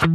Hallihallo 0.00 0.14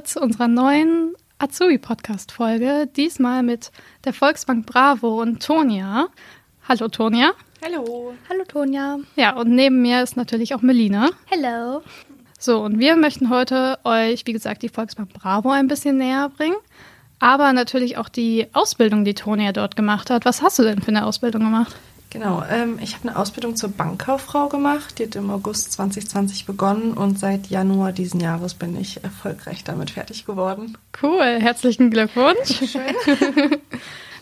zu 0.00 0.20
unserer 0.20 0.48
neuen 0.48 1.12
Azubi-Podcast-Folge. 1.38 2.88
Diesmal 2.96 3.42
mit 3.42 3.70
der 4.06 4.14
Volksbank 4.14 4.64
Bravo 4.64 5.20
und 5.20 5.44
Tonia. 5.44 6.08
Hallo 6.66 6.88
Tonia. 6.88 7.32
Hallo. 7.62 8.14
Hallo 8.30 8.44
Tonja. 8.46 8.98
Ja, 9.16 9.36
und 9.36 9.50
neben 9.50 9.82
mir 9.82 10.02
ist 10.02 10.16
natürlich 10.16 10.54
auch 10.54 10.62
Melina. 10.62 11.10
Hello. 11.26 11.82
So, 12.38 12.60
und 12.62 12.78
wir 12.78 12.96
möchten 12.96 13.30
heute 13.30 13.78
euch, 13.84 14.26
wie 14.26 14.32
gesagt, 14.32 14.62
die 14.62 14.68
Volksbank 14.68 15.12
Bravo 15.12 15.50
ein 15.50 15.68
bisschen 15.68 15.98
näher 15.98 16.30
bringen. 16.36 16.56
Aber 17.18 17.52
natürlich 17.52 17.96
auch 17.96 18.10
die 18.10 18.46
Ausbildung, 18.52 19.04
die 19.04 19.14
Tonia 19.14 19.52
dort 19.52 19.74
gemacht 19.74 20.10
hat. 20.10 20.26
Was 20.26 20.42
hast 20.42 20.58
du 20.58 20.62
denn 20.64 20.82
für 20.82 20.88
eine 20.88 21.06
Ausbildung 21.06 21.42
gemacht? 21.44 21.74
Genau, 22.10 22.42
ähm, 22.50 22.78
ich 22.80 22.94
habe 22.94 23.08
eine 23.08 23.18
Ausbildung 23.18 23.56
zur 23.56 23.70
Bankkauffrau 23.70 24.48
gemacht. 24.48 24.98
Die 24.98 25.04
hat 25.04 25.16
im 25.16 25.30
August 25.30 25.72
2020 25.72 26.46
begonnen 26.46 26.92
und 26.92 27.18
seit 27.18 27.48
Januar 27.48 27.92
diesen 27.92 28.20
Jahres 28.20 28.54
bin 28.54 28.78
ich 28.78 29.02
erfolgreich 29.02 29.64
damit 29.64 29.90
fertig 29.90 30.24
geworden. 30.24 30.78
Cool, 31.02 31.38
herzlichen 31.40 31.90
Glückwunsch. 31.90 32.36
Schön. 32.70 32.94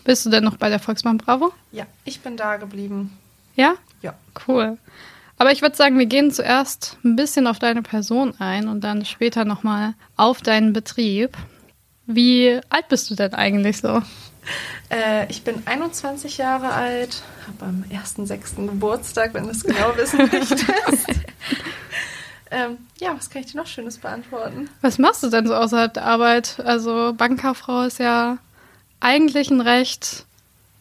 Bist 0.04 0.24
du 0.24 0.30
denn 0.30 0.44
noch 0.44 0.56
bei 0.56 0.68
der 0.68 0.78
Volksbank 0.78 1.24
Bravo? 1.24 1.52
ja, 1.72 1.84
ich 2.04 2.20
bin 2.20 2.36
da 2.36 2.56
geblieben. 2.56 3.16
Ja? 3.56 3.74
Ja. 4.02 4.14
Cool. 4.46 4.78
Aber 5.36 5.52
ich 5.52 5.62
würde 5.62 5.76
sagen, 5.76 5.98
wir 5.98 6.06
gehen 6.06 6.30
zuerst 6.30 6.96
ein 7.04 7.16
bisschen 7.16 7.46
auf 7.46 7.58
deine 7.58 7.82
Person 7.82 8.34
ein 8.38 8.68
und 8.68 8.82
dann 8.82 9.04
später 9.04 9.44
nochmal 9.44 9.94
auf 10.16 10.42
deinen 10.42 10.72
Betrieb. 10.72 11.36
Wie 12.06 12.60
alt 12.68 12.88
bist 12.88 13.10
du 13.10 13.14
denn 13.14 13.34
eigentlich 13.34 13.78
so? 13.78 14.02
Äh, 14.90 15.30
ich 15.30 15.42
bin 15.42 15.62
21 15.66 16.36
Jahre 16.38 16.68
alt, 16.70 17.22
habe 17.46 17.66
am 17.66 17.84
1.6. 17.90 18.66
Geburtstag, 18.66 19.34
wenn 19.34 19.44
du 19.44 19.50
es 19.50 19.64
genau 19.64 19.96
wissen 19.96 20.18
möchtest. 20.32 21.08
ähm, 22.50 22.76
ja, 23.00 23.16
was 23.16 23.30
kann 23.30 23.42
ich 23.42 23.50
dir 23.50 23.56
noch 23.58 23.66
Schönes 23.66 23.98
beantworten? 23.98 24.68
Was 24.82 24.98
machst 24.98 25.22
du 25.22 25.30
denn 25.30 25.46
so 25.46 25.54
außerhalb 25.54 25.94
der 25.94 26.04
Arbeit? 26.04 26.60
Also 26.64 27.14
Bankkauffrau 27.16 27.82
ist 27.82 27.98
ja 27.98 28.38
eigentlich 29.00 29.50
ein 29.50 29.60
recht 29.62 30.26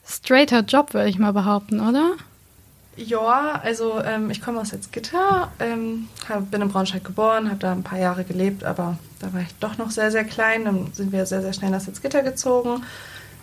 straighter 0.06 0.60
Job, 0.62 0.94
würde 0.94 1.10
ich 1.10 1.18
mal 1.18 1.34
behaupten, 1.34 1.80
oder? 1.80 2.18
Ja, 2.96 3.60
also 3.64 4.00
ähm, 4.04 4.30
ich 4.30 4.40
komme 4.40 4.60
aus 4.60 4.70
Salzgitter, 4.70 5.52
ähm, 5.60 6.10
hab, 6.30 6.52
bin 6.52 6.62
in 6.62 6.70
Braunschweig 6.70 7.04
geboren, 7.04 7.50
habe 7.50 7.60
da 7.60 7.72
ein 7.72 7.82
paar 7.82 7.98
Jahre 7.98 8.24
gelebt, 8.24 8.64
aber 8.64 8.98
da 9.20 9.34
war 9.34 9.42
ich 9.42 9.54
doch 9.60 9.80
noch 9.80 9.90
sehr, 9.90 10.12
sehr 10.12 10.24
klein. 10.24 10.66
Dann 10.66 10.94
sind 10.94 11.12
wir 11.12 11.26
sehr, 11.26 11.42
sehr 11.42 11.54
schnell 11.54 11.72
nach 11.72 11.82
Salzgitter 11.82 12.22
gezogen. 12.22 12.84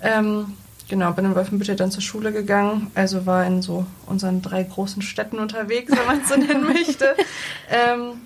Ähm, 0.02 0.56
genau, 0.88 1.12
bin 1.12 1.24
in 1.24 1.34
Wolfenbüttel 1.34 1.74
dann 1.74 1.90
zur 1.90 2.02
Schule 2.02 2.32
gegangen, 2.32 2.92
also 2.94 3.26
war 3.26 3.44
in 3.44 3.60
so 3.60 3.86
unseren 4.06 4.40
drei 4.40 4.62
großen 4.62 5.02
Städten 5.02 5.40
unterwegs, 5.40 5.90
wenn 5.90 6.06
man 6.06 6.20
es 6.20 6.28
so 6.28 6.36
nennen 6.36 6.64
möchte. 6.64 7.16
Ähm, 7.68 8.20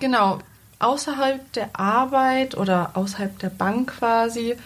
genau, 0.00 0.40
außerhalb 0.80 1.52
der 1.52 1.70
Arbeit 1.74 2.56
oder 2.56 2.90
außerhalb 2.94 3.38
der 3.38 3.50
Bank 3.50 3.98
quasi 3.98 4.56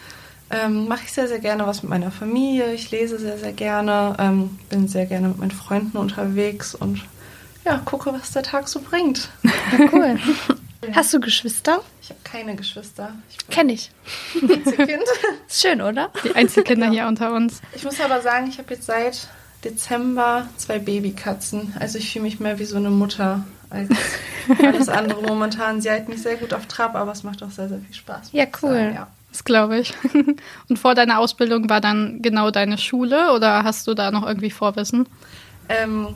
ähm, 0.50 0.88
mache 0.88 1.02
ich 1.04 1.12
sehr, 1.12 1.28
sehr 1.28 1.38
gerne 1.38 1.66
was 1.66 1.82
mit 1.82 1.90
meiner 1.90 2.10
Familie. 2.10 2.72
Ich 2.72 2.90
lese 2.90 3.18
sehr, 3.18 3.38
sehr 3.38 3.52
gerne, 3.52 4.16
ähm, 4.18 4.58
bin 4.70 4.88
sehr 4.88 5.06
gerne 5.06 5.28
mit 5.28 5.38
meinen 5.38 5.50
Freunden 5.50 5.96
unterwegs 5.96 6.74
und 6.74 7.04
ja, 7.64 7.78
gucke, 7.84 8.12
was 8.12 8.32
der 8.32 8.42
Tag 8.42 8.68
so 8.68 8.80
bringt. 8.80 9.28
Cool. 9.92 10.18
Hast 10.94 11.12
du 11.12 11.20
Geschwister? 11.20 11.80
Ich 12.00 12.08
habe 12.10 12.20
keine 12.24 12.56
Geschwister. 12.56 13.12
Ich 13.28 13.36
bin 13.38 13.54
Kenn 13.54 13.68
ich. 13.68 13.90
Einzelkind. 14.40 15.02
Ist 15.48 15.60
schön, 15.60 15.82
oder? 15.82 16.10
Die 16.24 16.34
Einzelkinder 16.34 16.88
hier 16.90 17.06
unter 17.06 17.34
uns. 17.34 17.60
Ich 17.74 17.84
muss 17.84 18.00
aber 18.00 18.22
sagen, 18.22 18.46
ich 18.48 18.58
habe 18.58 18.72
jetzt 18.74 18.86
seit 18.86 19.28
Dezember 19.64 20.48
zwei 20.56 20.78
Babykatzen. 20.78 21.74
Also 21.78 21.98
ich 21.98 22.12
fühle 22.12 22.24
mich 22.24 22.40
mehr 22.40 22.58
wie 22.58 22.64
so 22.64 22.76
eine 22.76 22.90
Mutter 22.90 23.44
als 23.70 23.90
alles 24.62 24.88
andere 24.88 25.22
momentan. 25.22 25.80
Sie 25.80 25.90
halten 25.90 26.10
mich 26.10 26.22
sehr 26.22 26.36
gut 26.36 26.54
auf 26.54 26.66
Trab, 26.66 26.94
aber 26.94 27.12
es 27.12 27.22
macht 27.22 27.42
auch 27.42 27.50
sehr, 27.50 27.68
sehr 27.68 27.80
viel 27.80 27.94
Spaß. 27.94 28.30
Ja, 28.32 28.44
ich 28.44 28.62
cool. 28.62 28.70
Sagen, 28.70 28.94
ja. 28.94 29.08
Das 29.30 29.44
glaube 29.44 29.78
ich. 29.78 29.94
Und 30.68 30.78
vor 30.78 30.94
deiner 30.94 31.18
Ausbildung 31.18 31.68
war 31.68 31.80
dann 31.80 32.22
genau 32.22 32.50
deine 32.50 32.78
Schule 32.78 33.32
oder 33.32 33.62
hast 33.62 33.86
du 33.86 33.94
da 33.94 34.10
noch 34.10 34.26
irgendwie 34.26 34.50
Vorwissen? 34.50 35.06
Ähm, 35.68 36.14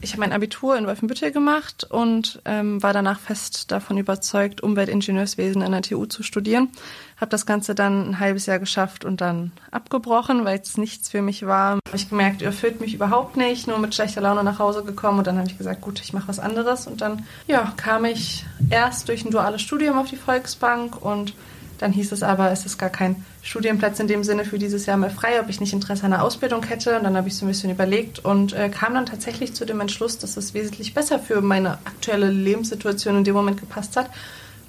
ich 0.00 0.12
habe 0.12 0.20
mein 0.20 0.32
Abitur 0.32 0.76
in 0.76 0.86
Wolfenbüttel 0.86 1.32
gemacht 1.32 1.84
und 1.90 2.40
ähm, 2.44 2.82
war 2.82 2.92
danach 2.92 3.18
fest 3.18 3.72
davon 3.72 3.98
überzeugt, 3.98 4.62
Umweltingenieurswesen 4.62 5.62
an 5.62 5.72
der 5.72 5.82
TU 5.82 6.06
zu 6.06 6.22
studieren. 6.22 6.68
Habe 7.16 7.30
das 7.30 7.46
Ganze 7.46 7.74
dann 7.74 8.10
ein 8.10 8.20
halbes 8.20 8.46
Jahr 8.46 8.60
geschafft 8.60 9.04
und 9.04 9.20
dann 9.20 9.50
abgebrochen, 9.72 10.44
weil 10.44 10.60
es 10.60 10.78
nichts 10.78 11.08
für 11.08 11.20
mich 11.20 11.46
war. 11.46 11.78
Habe 11.86 11.96
ich 11.96 12.08
gemerkt, 12.08 12.42
erfüllt 12.42 12.80
mich 12.80 12.94
überhaupt 12.94 13.36
nicht, 13.36 13.66
nur 13.66 13.78
mit 13.78 13.94
schlechter 13.94 14.20
Laune 14.20 14.44
nach 14.44 14.60
Hause 14.60 14.84
gekommen 14.84 15.18
und 15.18 15.26
dann 15.26 15.38
habe 15.38 15.48
ich 15.48 15.58
gesagt, 15.58 15.80
gut, 15.80 16.00
ich 16.00 16.12
mache 16.12 16.28
was 16.28 16.38
anderes 16.38 16.86
und 16.86 17.00
dann 17.00 17.24
ja, 17.48 17.72
kam 17.76 18.04
ich 18.04 18.46
erst 18.70 19.08
durch 19.08 19.24
ein 19.24 19.32
duales 19.32 19.62
Studium 19.62 19.98
auf 19.98 20.08
die 20.08 20.16
Volksbank 20.16 21.02
und 21.02 21.34
dann 21.78 21.92
hieß 21.92 22.12
es 22.12 22.22
aber, 22.22 22.50
es 22.50 22.66
ist 22.66 22.78
gar 22.78 22.90
kein 22.90 23.24
Studienplatz 23.42 24.00
in 24.00 24.08
dem 24.08 24.24
Sinne 24.24 24.44
für 24.44 24.58
dieses 24.58 24.86
Jahr 24.86 24.96
mehr 24.96 25.10
frei, 25.10 25.40
ob 25.40 25.48
ich 25.48 25.60
nicht 25.60 25.72
Interesse 25.72 26.04
an 26.04 26.12
einer 26.12 26.22
Ausbildung 26.22 26.64
hätte. 26.64 26.96
Und 26.96 27.04
dann 27.04 27.16
habe 27.16 27.28
ich 27.28 27.36
so 27.36 27.44
ein 27.44 27.48
bisschen 27.48 27.70
überlegt 27.70 28.24
und 28.24 28.52
äh, 28.52 28.68
kam 28.68 28.94
dann 28.94 29.06
tatsächlich 29.06 29.54
zu 29.54 29.64
dem 29.64 29.80
Entschluss, 29.80 30.18
dass 30.18 30.36
es 30.36 30.54
wesentlich 30.54 30.94
besser 30.94 31.18
für 31.18 31.40
meine 31.40 31.72
aktuelle 31.84 32.30
Lebenssituation 32.30 33.18
in 33.18 33.24
dem 33.24 33.34
Moment 33.34 33.60
gepasst 33.60 33.96
hat. 33.96 34.10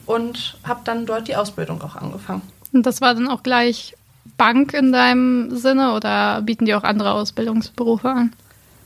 Und 0.06 0.58
habe 0.64 0.82
dann 0.86 1.06
dort 1.06 1.28
die 1.28 1.36
Ausbildung 1.36 1.82
auch 1.84 1.96
angefangen. 1.96 2.42
Und 2.74 2.86
das 2.86 3.00
war 3.00 3.14
dann 3.14 3.28
auch 3.28 3.44
gleich 3.44 3.96
Bank 4.38 4.74
in 4.74 4.92
deinem 4.92 5.56
Sinne 5.56 5.94
oder 5.94 6.42
bieten 6.42 6.66
die 6.66 6.74
auch 6.74 6.84
andere 6.84 7.12
Ausbildungsberufe 7.12 8.10
an? 8.10 8.34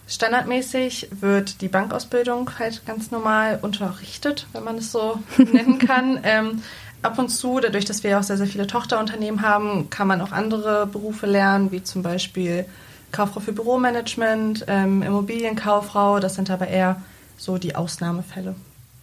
Standardmäßig 0.08 1.10
wird 1.22 1.62
die 1.62 1.70
Bankausbildung 1.70 2.50
halt 2.60 2.86
ganz 2.86 3.12
normal 3.12 3.60
unterrichtet, 3.62 4.48
wenn 4.52 4.64
man 4.64 4.78
es 4.78 4.92
so 4.92 5.20
nennen 5.38 5.80
kann. 5.88 6.20
Ähm, 6.24 6.62
ab 7.04 7.20
und 7.20 7.30
zu, 7.30 7.60
dadurch, 7.60 7.86
dass 7.86 8.04
wir 8.04 8.20
auch 8.20 8.24
sehr, 8.24 8.38
sehr 8.38 8.48
viele 8.48 8.68
Tochterunternehmen 8.68 9.42
haben, 9.42 9.90
kann 9.90 10.08
man 10.08 10.22
auch 10.22 10.32
andere 10.32 10.88
Berufe 10.88 11.26
lernen, 11.26 11.72
wie 11.72 11.84
zum 11.84 12.02
Beispiel 12.04 12.66
Kauffrau 13.12 13.40
für 13.40 13.54
Büromanagement, 13.54 14.66
ähm, 14.68 15.02
Immobilienkauffrau. 15.04 16.20
Das 16.20 16.36
sind 16.36 16.50
aber 16.50 16.68
eher 16.68 17.02
so 17.38 17.58
die 17.58 17.76
Ausnahmefälle. 17.76 18.56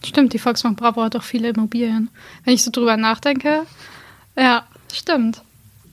Stimmt, 0.03 0.33
die 0.33 0.39
Volksbank 0.39 0.77
Bravo 0.77 1.03
hat 1.03 1.15
auch 1.15 1.23
viele 1.23 1.49
Immobilien. 1.49 2.09
Wenn 2.43 2.55
ich 2.55 2.63
so 2.63 2.71
drüber 2.71 2.97
nachdenke, 2.97 3.65
ja, 4.35 4.63
stimmt. 4.91 5.43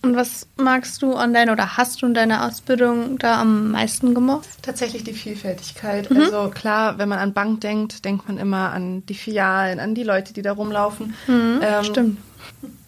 Und 0.02 0.14
was 0.14 0.46
magst 0.56 1.02
du 1.02 1.14
an 1.14 1.34
deiner 1.34 1.52
oder 1.52 1.76
hast 1.76 2.02
du 2.02 2.06
in 2.06 2.14
deiner 2.14 2.46
Ausbildung 2.46 3.18
da 3.18 3.40
am 3.40 3.72
meisten 3.72 4.14
gemocht? 4.14 4.46
Tatsächlich 4.62 5.04
die 5.04 5.12
Vielfältigkeit. 5.12 6.08
Also 6.14 6.50
klar, 6.50 6.98
wenn 6.98 7.08
man 7.08 7.18
an 7.18 7.32
Bank 7.32 7.60
denkt, 7.62 8.04
denkt 8.04 8.28
man 8.28 8.38
immer 8.38 8.70
an 8.72 9.04
die 9.06 9.14
Filialen, 9.14 9.80
an 9.80 9.94
die 9.94 10.04
Leute, 10.04 10.32
die 10.32 10.42
da 10.42 10.52
rumlaufen. 10.52 11.14
Ähm, 11.28 11.84
Stimmt. 11.84 12.18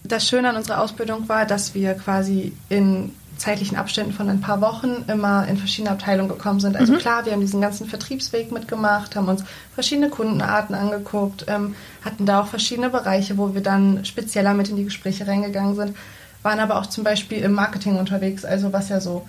Das 0.05 0.29
Schöne 0.29 0.51
an 0.51 0.57
unserer 0.57 0.81
Ausbildung 0.81 1.29
war, 1.29 1.47
dass 1.47 1.75
wir 1.75 1.95
quasi 1.95 2.53
in 2.69 3.13
zeitlichen 3.41 3.77
Abständen 3.77 4.13
von 4.13 4.29
ein 4.29 4.41
paar 4.43 4.61
Wochen 4.61 5.05
immer 5.09 5.49
in 5.49 5.57
verschiedene 5.57 5.91
Abteilungen 5.91 6.29
gekommen 6.29 6.61
sind. 6.61 6.77
Also 6.77 6.97
klar, 6.97 7.25
wir 7.25 7.33
haben 7.33 7.41
diesen 7.41 7.63
ganzen 7.63 7.89
Vertriebsweg 7.89 8.53
mitgemacht, 8.53 9.17
haben 9.17 9.29
uns 9.29 9.45
verschiedene 9.73 10.11
Kundenarten 10.11 10.75
angeguckt, 10.75 11.47
ähm, 11.49 11.75
hatten 12.05 12.27
da 12.27 12.43
auch 12.43 12.49
verschiedene 12.49 12.91
Bereiche, 12.91 13.39
wo 13.39 13.55
wir 13.55 13.63
dann 13.63 14.05
spezieller 14.05 14.53
mit 14.53 14.69
in 14.69 14.77
die 14.77 14.85
Gespräche 14.85 15.27
reingegangen 15.27 15.75
sind, 15.75 15.97
waren 16.43 16.59
aber 16.61 16.79
auch 16.79 16.87
zum 16.87 17.05
Beispiel 17.05 17.43
im 17.43 17.53
Marketing 17.53 17.99
unterwegs, 17.99 18.45
also 18.45 18.73
was 18.73 18.89
ja 18.89 19.01
so 19.01 19.27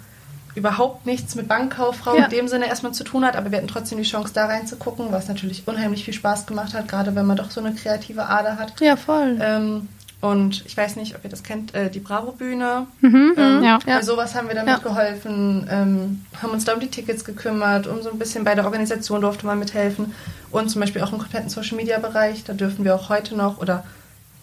überhaupt 0.56 1.06
nichts 1.06 1.36
mit 1.36 1.48
Bankkauffrau 1.48 2.18
Ja. 2.18 2.26
in 2.26 2.30
dem 2.30 2.48
Sinne 2.48 2.68
erstmal 2.68 2.94
zu 2.94 3.04
tun 3.06 3.24
hat, 3.26 3.36
aber 3.38 3.52
wir 3.52 3.58
hatten 3.58 3.68
trotzdem 3.70 3.98
die 3.98 4.04
Chance, 4.04 4.34
da 4.34 4.46
reinzugucken, 4.48 5.12
was 5.12 5.28
natürlich 5.30 5.64
unheimlich 5.66 6.04
viel 6.04 6.14
Spaß 6.14 6.46
gemacht 6.46 6.74
hat, 6.74 6.88
gerade 6.90 7.16
wenn 7.16 7.26
man 7.26 7.38
doch 7.38 7.52
so 7.52 7.62
eine 7.62 7.74
kreative 7.74 8.26
Ader 8.26 8.58
hat. 8.58 8.74
Ja, 8.82 8.98
voll. 8.98 9.38
Ähm, 9.42 9.88
und 10.20 10.64
ich 10.68 10.76
weiß 10.78 10.98
nicht, 10.98 11.16
ob 11.16 11.24
ihr 11.24 11.30
das 11.30 11.42
kennt, 11.42 11.74
äh, 11.74 11.90
die 11.90 12.00
Bravo-Bühne. 12.00 12.86
Mhm, 13.00 13.34
Ähm, 13.38 13.64
ja. 13.64 13.80
Bei 13.86 14.02
sowas 14.04 14.36
haben 14.36 14.50
wir 14.50 14.56
damit 14.56 14.74
Ja. 14.74 14.78
geholfen, 14.80 15.68
ähm, 15.72 16.26
haben 16.42 16.52
uns 16.52 16.66
da 16.66 16.74
um 16.74 16.80
die 16.82 16.90
Tickets 16.90 17.24
gekümmert, 17.26 17.88
um 17.88 18.02
so 18.04 18.12
ein 18.12 18.20
bisschen 18.20 18.44
bei 18.44 18.54
der 18.54 18.66
Organisation 18.66 19.22
durfte 19.22 19.46
man 19.48 19.58
mithelfen. 19.58 20.14
Und 20.52 20.70
zum 20.70 20.82
Beispiel 20.82 21.02
auch 21.02 21.12
im 21.14 21.18
kompletten 21.18 21.50
Social-Media-Bereich, 21.50 22.44
da 22.44 22.54
dürfen 22.54 22.84
wir 22.86 22.94
auch 22.94 23.10
heute 23.10 23.36
noch, 23.36 23.58
oder 23.60 23.84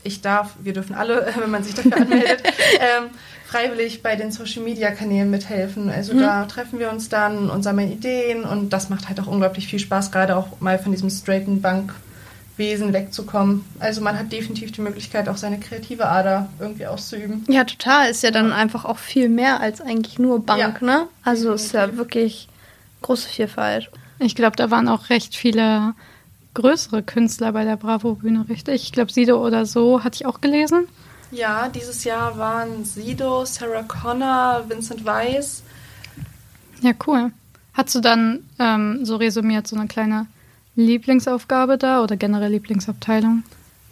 ich 0.04 0.20
darf, 0.22 0.54
wir 0.62 0.72
dürfen 0.72 0.94
alle, 0.94 1.32
wenn 1.38 1.50
man 1.50 1.62
sich 1.64 1.74
dafür 1.74 1.96
anmeldet, 1.96 2.42
ähm, 2.80 3.10
freiwillig 3.46 4.02
bei 4.02 4.14
den 4.16 4.30
Social-Media-Kanälen 4.30 5.30
mithelfen. 5.30 5.90
Also 5.90 6.18
da 6.18 6.44
treffen 6.44 6.78
wir 6.78 6.90
uns 6.90 7.08
dann 7.08 7.48
und 7.50 7.62
sammeln 7.62 7.90
Ideen 7.90 8.44
und 8.44 8.70
das 8.74 8.90
macht 8.90 9.08
halt 9.08 9.18
auch 9.20 9.26
unglaublich 9.26 9.66
viel 9.68 9.78
Spaß, 9.78 10.10
gerade 10.12 10.36
auch 10.36 10.60
mal 10.60 10.78
von 10.78 10.92
diesem 10.92 11.08
straighten 11.08 11.62
Bankwesen 11.62 12.92
wegzukommen. 12.92 13.64
Also 13.80 14.00
man 14.02 14.18
hat 14.18 14.32
definitiv 14.32 14.72
die 14.72 14.82
Möglichkeit, 14.82 15.28
auch 15.28 15.36
seine 15.38 15.58
kreative 15.58 16.06
Ader 16.06 16.48
irgendwie 16.58 16.86
auszuüben. 16.86 17.44
Ja, 17.48 17.64
total. 17.64 18.10
Ist 18.10 18.22
ja 18.22 18.30
dann 18.30 18.52
einfach 18.52 18.84
auch 18.84 18.98
viel 18.98 19.28
mehr 19.28 19.60
als 19.60 19.80
eigentlich 19.80 20.18
nur 20.18 20.44
Bank, 20.44 20.78
Ja. 20.82 20.86
ne? 20.86 21.06
Also 21.24 21.52
ist 21.54 21.72
ja 21.72 21.86
Definitiv. 21.86 21.98
wirklich 21.98 22.48
große 23.02 23.28
Vielfalt. 23.28 23.90
Ich 24.18 24.34
glaube, 24.34 24.56
da 24.56 24.70
waren 24.70 24.88
auch 24.88 25.08
recht 25.10 25.36
viele 25.36 25.94
größere 26.58 27.05
Künstler 27.05 27.52
bei 27.52 27.64
der 27.64 27.76
Bravo-Bühne, 27.76 28.46
richtig? 28.49 28.82
Ich 28.82 28.93
glaube, 28.93 29.12
Sido 29.12 29.44
oder 29.44 29.64
so 29.64 30.02
hatte 30.02 30.16
ich 30.16 30.26
auch 30.26 30.40
gelesen. 30.40 30.88
Ja, 31.31 31.69
dieses 31.69 32.02
Jahr 32.02 32.37
waren 32.37 32.84
Sido, 32.84 33.44
Sarah 33.44 33.84
Connor, 33.84 34.64
Vincent 34.69 35.05
Weiss. 35.05 35.62
Ja, 36.81 36.93
cool. 37.06 37.31
Hast 37.75 37.94
du 37.94 38.00
dann 38.00 38.40
ähm, 38.58 39.05
so 39.05 39.16
resümiert 39.16 39.69
so 39.69 39.76
eine 39.76 39.87
kleine 39.87 40.26
Lieblingsaufgabe 40.75 41.78
da 41.78 42.02
oder 42.02 42.16
generell 42.16 42.50
Lieblingsabteilung? 42.50 43.44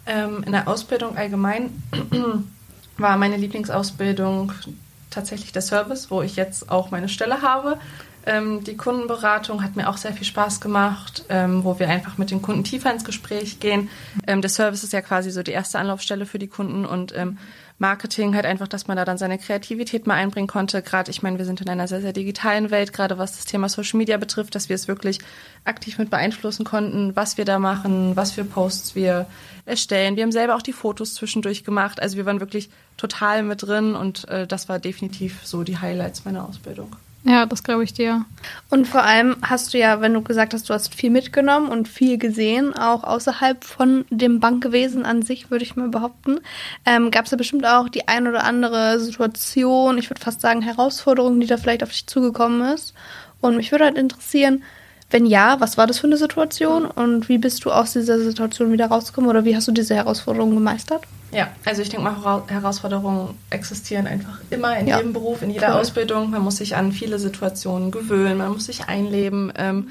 Ähm, 0.05 0.43
in 0.45 0.51
der 0.51 0.67
Ausbildung 0.67 1.15
allgemein 1.15 1.69
war 2.97 3.15
meine 3.17 3.37
Lieblingsausbildung 3.37 4.51
tatsächlich 5.09 5.53
der 5.53 5.61
Service, 5.61 6.11
wo 6.11 6.21
ich 6.21 6.35
jetzt 6.35 6.69
auch 6.69 6.91
meine 6.91 7.07
Stelle 7.07 7.41
habe. 7.41 7.79
Ähm, 8.27 8.63
die 8.63 8.75
Kundenberatung 8.75 9.63
hat 9.63 9.77
mir 9.77 9.87
auch 9.89 9.95
sehr 9.95 10.11
viel 10.11 10.25
Spaß 10.25 10.59
gemacht, 10.59 11.23
ähm, 11.29 11.63
wo 11.63 11.79
wir 11.79 11.87
einfach 11.87 12.17
mit 12.17 12.29
den 12.29 12.41
Kunden 12.41 12.65
tiefer 12.65 12.91
ins 12.91 13.05
Gespräch 13.05 13.61
gehen. 13.61 13.89
Ähm, 14.27 14.41
der 14.41 14.49
Service 14.49 14.83
ist 14.83 14.91
ja 14.91 15.01
quasi 15.01 15.31
so 15.31 15.43
die 15.43 15.51
erste 15.51 15.79
Anlaufstelle 15.79 16.25
für 16.25 16.37
die 16.37 16.47
Kunden 16.47 16.85
und 16.85 17.15
ähm, 17.15 17.37
Marketing 17.79 18.35
halt 18.35 18.45
einfach, 18.45 18.67
dass 18.67 18.87
man 18.87 18.97
da 18.97 19.05
dann 19.05 19.17
seine 19.17 19.37
Kreativität 19.37 20.07
mal 20.07 20.15
einbringen 20.15 20.47
konnte. 20.47 20.81
Gerade, 20.81 21.11
ich 21.11 21.21
meine, 21.21 21.37
wir 21.37 21.45
sind 21.45 21.61
in 21.61 21.69
einer 21.69 21.87
sehr, 21.87 22.01
sehr 22.01 22.11
digitalen 22.11 22.69
Welt, 22.71 22.91
gerade 22.91 23.17
was 23.17 23.37
das 23.37 23.45
Thema 23.45 23.69
Social 23.69 23.97
Media 23.97 24.17
betrifft, 24.17 24.55
dass 24.55 24.67
wir 24.67 24.75
es 24.75 24.87
wirklich 24.87 25.19
aktiv 25.63 25.97
mit 25.97 26.09
beeinflussen 26.09 26.65
konnten, 26.65 27.15
was 27.15 27.37
wir 27.37 27.45
da 27.45 27.59
machen, 27.59 28.15
was 28.15 28.31
für 28.31 28.43
Posts 28.43 28.95
wir 28.95 29.27
erstellen. 29.65 30.15
Wir 30.15 30.23
haben 30.23 30.31
selber 30.31 30.55
auch 30.55 30.61
die 30.61 30.73
Fotos 30.73 31.13
zwischendurch 31.13 31.63
gemacht. 31.63 32.01
Also 32.01 32.17
wir 32.17 32.25
waren 32.25 32.39
wirklich 32.39 32.69
total 32.97 33.43
mit 33.43 33.61
drin 33.61 33.95
und 33.95 34.27
äh, 34.27 34.47
das 34.47 34.67
war 34.67 34.79
definitiv 34.79 35.41
so 35.43 35.63
die 35.63 35.77
Highlights 35.77 36.25
meiner 36.25 36.47
Ausbildung. 36.47 36.95
Ja, 37.29 37.45
das 37.45 37.61
glaube 37.61 37.83
ich 37.83 37.91
dir. 37.91 38.23
Und 38.69 38.87
vor 38.87 39.03
allem 39.03 39.35
hast 39.41 39.73
du 39.73 39.77
ja, 39.77 39.99
wenn 39.99 40.13
du 40.13 40.21
gesagt 40.21 40.53
hast, 40.53 40.69
du 40.69 40.73
hast 40.73 40.95
viel 40.95 41.09
mitgenommen 41.09 41.67
und 41.67 41.89
viel 41.89 42.17
gesehen, 42.17 42.73
auch 42.73 43.03
außerhalb 43.03 43.65
von 43.65 44.05
dem 44.09 44.39
Bankwesen 44.39 45.05
an 45.05 45.21
sich, 45.23 45.51
würde 45.51 45.65
ich 45.65 45.75
mal 45.75 45.89
behaupten, 45.89 46.39
ähm, 46.85 47.11
gab 47.11 47.25
es 47.25 47.31
ja 47.31 47.37
bestimmt 47.37 47.65
auch 47.65 47.89
die 47.89 48.07
ein 48.07 48.27
oder 48.27 48.45
andere 48.45 49.01
Situation, 49.01 49.97
ich 49.97 50.09
würde 50.09 50.21
fast 50.21 50.39
sagen 50.39 50.61
Herausforderung, 50.61 51.37
die 51.41 51.47
da 51.47 51.57
vielleicht 51.57 51.83
auf 51.83 51.91
dich 51.91 52.07
zugekommen 52.07 52.61
ist. 52.73 52.93
Und 53.41 53.57
mich 53.57 53.71
würde 53.73 53.83
halt 53.83 53.97
interessieren, 53.97 54.63
wenn 55.09 55.25
ja, 55.25 55.57
was 55.59 55.77
war 55.77 55.87
das 55.87 55.99
für 55.99 56.07
eine 56.07 56.17
Situation 56.17 56.85
und 56.85 57.29
wie 57.29 57.37
bist 57.37 57.63
du 57.65 57.71
aus 57.71 57.93
dieser 57.93 58.19
Situation 58.19 58.71
wieder 58.71 58.87
rausgekommen 58.87 59.29
oder 59.29 59.45
wie 59.45 59.55
hast 59.55 59.67
du 59.67 59.71
diese 59.71 59.95
Herausforderung 59.95 60.51
gemeistert? 60.53 61.03
Ja, 61.31 61.49
also 61.65 61.81
ich 61.81 61.89
denke 61.89 62.05
mal, 62.05 62.43
Herausforderungen 62.47 63.35
existieren 63.49 64.07
einfach 64.07 64.39
immer 64.49 64.77
in 64.77 64.87
Ja. 64.87 64.97
jedem 64.97 65.13
Beruf, 65.13 65.41
in 65.41 65.49
jeder 65.49 65.69
Cool. 65.73 65.81
Ausbildung. 65.81 66.29
Man 66.29 66.41
muss 66.41 66.57
sich 66.57 66.75
an 66.75 66.91
viele 66.91 67.19
Situationen 67.19 67.91
gewöhnen, 67.91 68.37
man 68.37 68.51
muss 68.53 68.65
sich 68.65 68.87
einleben. 68.87 69.51
Ähm, 69.57 69.89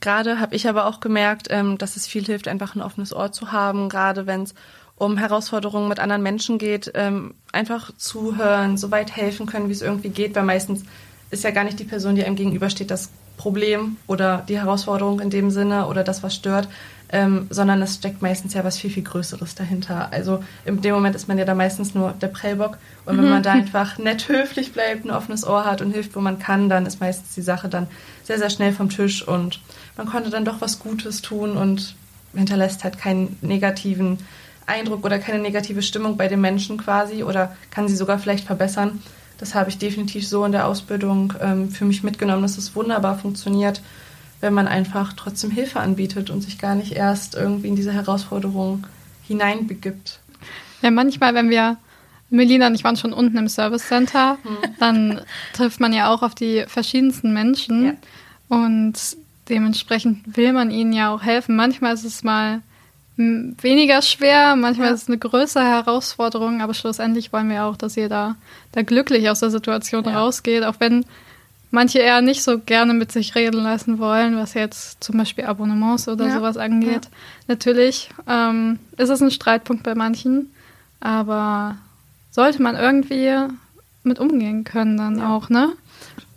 gerade 0.00 0.38
habe 0.40 0.54
ich 0.54 0.68
aber 0.68 0.86
auch 0.86 1.00
gemerkt, 1.00 1.48
ähm, 1.50 1.76
dass 1.78 1.96
es 1.96 2.06
viel 2.06 2.24
hilft, 2.24 2.46
einfach 2.48 2.74
ein 2.76 2.82
offenes 2.82 3.12
Ohr 3.14 3.32
zu 3.32 3.50
haben, 3.52 3.88
gerade 3.88 4.26
wenn 4.26 4.42
es 4.42 4.54
um 4.96 5.16
Herausforderungen 5.18 5.88
mit 5.88 5.98
anderen 6.00 6.22
Menschen 6.22 6.58
geht, 6.58 6.90
ähm, 6.94 7.34
einfach 7.52 7.90
zuhören, 7.96 8.76
so 8.78 8.90
weit 8.90 9.14
helfen 9.14 9.46
können, 9.46 9.68
wie 9.68 9.72
es 9.72 9.82
irgendwie 9.82 10.08
geht, 10.08 10.34
weil 10.36 10.44
meistens 10.44 10.84
ist 11.30 11.44
ja 11.44 11.50
gar 11.50 11.64
nicht 11.64 11.78
die 11.80 11.84
Person, 11.84 12.14
die 12.16 12.24
einem 12.24 12.36
gegenübersteht, 12.36 12.90
das 12.90 13.10
Problem 13.36 13.96
oder 14.06 14.44
die 14.48 14.58
Herausforderung 14.58 15.20
in 15.20 15.30
dem 15.30 15.50
Sinne 15.50 15.86
oder 15.86 16.04
das, 16.04 16.22
was 16.22 16.34
stört, 16.34 16.68
ähm, 17.08 17.46
sondern 17.50 17.80
es 17.82 17.96
steckt 17.96 18.22
meistens 18.22 18.54
ja 18.54 18.64
was 18.64 18.78
viel, 18.78 18.90
viel 18.90 19.04
Größeres 19.04 19.54
dahinter. 19.54 20.12
Also 20.12 20.42
in 20.64 20.80
dem 20.80 20.94
Moment 20.94 21.14
ist 21.14 21.28
man 21.28 21.38
ja 21.38 21.44
da 21.44 21.54
meistens 21.54 21.94
nur 21.94 22.12
der 22.20 22.28
Prellbock 22.28 22.78
und 23.04 23.18
wenn 23.18 23.28
man 23.28 23.42
da 23.42 23.52
einfach 23.52 23.98
nett 23.98 24.28
höflich 24.28 24.72
bleibt, 24.72 25.04
ein 25.04 25.10
offenes 25.10 25.46
Ohr 25.46 25.64
hat 25.64 25.82
und 25.82 25.92
hilft, 25.92 26.16
wo 26.16 26.20
man 26.20 26.38
kann, 26.38 26.68
dann 26.68 26.86
ist 26.86 27.00
meistens 27.00 27.34
die 27.34 27.42
Sache 27.42 27.68
dann 27.68 27.86
sehr, 28.24 28.38
sehr 28.38 28.50
schnell 28.50 28.72
vom 28.72 28.88
Tisch 28.88 29.26
und 29.26 29.60
man 29.96 30.06
konnte 30.06 30.30
dann 30.30 30.44
doch 30.44 30.60
was 30.60 30.80
Gutes 30.80 31.22
tun 31.22 31.56
und 31.56 31.94
hinterlässt 32.34 32.84
halt 32.84 32.98
keinen 32.98 33.38
negativen 33.40 34.18
Eindruck 34.66 35.04
oder 35.04 35.18
keine 35.18 35.38
negative 35.38 35.82
Stimmung 35.82 36.16
bei 36.16 36.28
den 36.28 36.40
Menschen 36.40 36.76
quasi 36.76 37.22
oder 37.22 37.56
kann 37.70 37.86
sie 37.86 37.96
sogar 37.96 38.18
vielleicht 38.18 38.44
verbessern. 38.44 39.00
Das 39.38 39.54
habe 39.54 39.68
ich 39.70 39.78
definitiv 39.78 40.26
so 40.26 40.44
in 40.44 40.52
der 40.52 40.66
Ausbildung 40.66 41.32
ähm, 41.40 41.70
für 41.70 41.84
mich 41.84 42.02
mitgenommen, 42.02 42.42
dass 42.42 42.56
es 42.58 42.74
wunderbar 42.74 43.18
funktioniert, 43.18 43.82
wenn 44.40 44.54
man 44.54 44.66
einfach 44.68 45.12
trotzdem 45.14 45.50
Hilfe 45.50 45.80
anbietet 45.80 46.30
und 46.30 46.40
sich 46.42 46.58
gar 46.58 46.74
nicht 46.74 46.92
erst 46.92 47.34
irgendwie 47.34 47.68
in 47.68 47.76
diese 47.76 47.92
Herausforderung 47.92 48.86
hineinbegibt. 49.26 50.20
Ja, 50.82 50.90
manchmal, 50.90 51.34
wenn 51.34 51.50
wir, 51.50 51.76
Melina 52.30 52.66
und 52.66 52.74
ich 52.74 52.84
waren 52.84 52.96
schon 52.96 53.12
unten 53.12 53.36
im 53.36 53.48
Service 53.48 53.86
Center, 53.88 54.38
dann 54.80 55.20
trifft 55.52 55.80
man 55.80 55.92
ja 55.92 56.12
auch 56.12 56.22
auf 56.22 56.34
die 56.34 56.64
verschiedensten 56.66 57.32
Menschen 57.32 57.84
Ja. 57.86 57.92
und 58.48 58.94
dementsprechend 59.48 60.36
will 60.36 60.52
man 60.52 60.70
ihnen 60.70 60.92
ja 60.92 61.12
auch 61.14 61.22
helfen. 61.22 61.56
Manchmal 61.56 61.94
ist 61.94 62.04
es 62.04 62.24
mal 62.24 62.62
weniger 63.16 64.02
schwer, 64.02 64.56
manchmal 64.56 64.88
Ja. 64.88 64.94
ist 64.94 65.02
es 65.04 65.08
eine 65.08 65.18
größere 65.18 65.64
Herausforderung, 65.64 66.60
aber 66.60 66.74
schlussendlich 66.74 67.32
wollen 67.32 67.48
wir 67.48 67.64
auch, 67.64 67.76
dass 67.76 67.96
ihr 67.96 68.08
da, 68.08 68.36
da 68.72 68.82
glücklich 68.82 69.30
aus 69.30 69.40
der 69.40 69.50
Situation 69.50 70.04
Ja. 70.04 70.18
rausgeht, 70.20 70.64
auch 70.64 70.76
wenn 70.80 71.04
manche 71.70 71.98
eher 71.98 72.20
nicht 72.20 72.42
so 72.42 72.58
gerne 72.58 72.92
mit 72.94 73.12
sich 73.12 73.34
reden 73.34 73.62
lassen 73.62 73.98
wollen, 73.98 74.36
was 74.36 74.54
jetzt 74.54 75.02
zum 75.02 75.16
Beispiel 75.18 75.44
Abonnements 75.44 76.08
oder 76.08 76.26
Ja. 76.28 76.34
sowas 76.34 76.56
angeht. 76.56 77.08
Natürlich 77.48 78.10
ähm, 78.28 78.78
ist 78.98 79.08
es 79.08 79.20
ein 79.22 79.30
Streitpunkt 79.30 79.82
bei 79.82 79.94
manchen, 79.94 80.50
aber 81.00 81.76
sollte 82.30 82.62
man 82.62 82.76
irgendwie 82.76 83.32
mit 84.04 84.18
umgehen 84.18 84.64
können 84.64 84.96
dann 84.98 85.20
auch, 85.22 85.48
ne? 85.48 85.72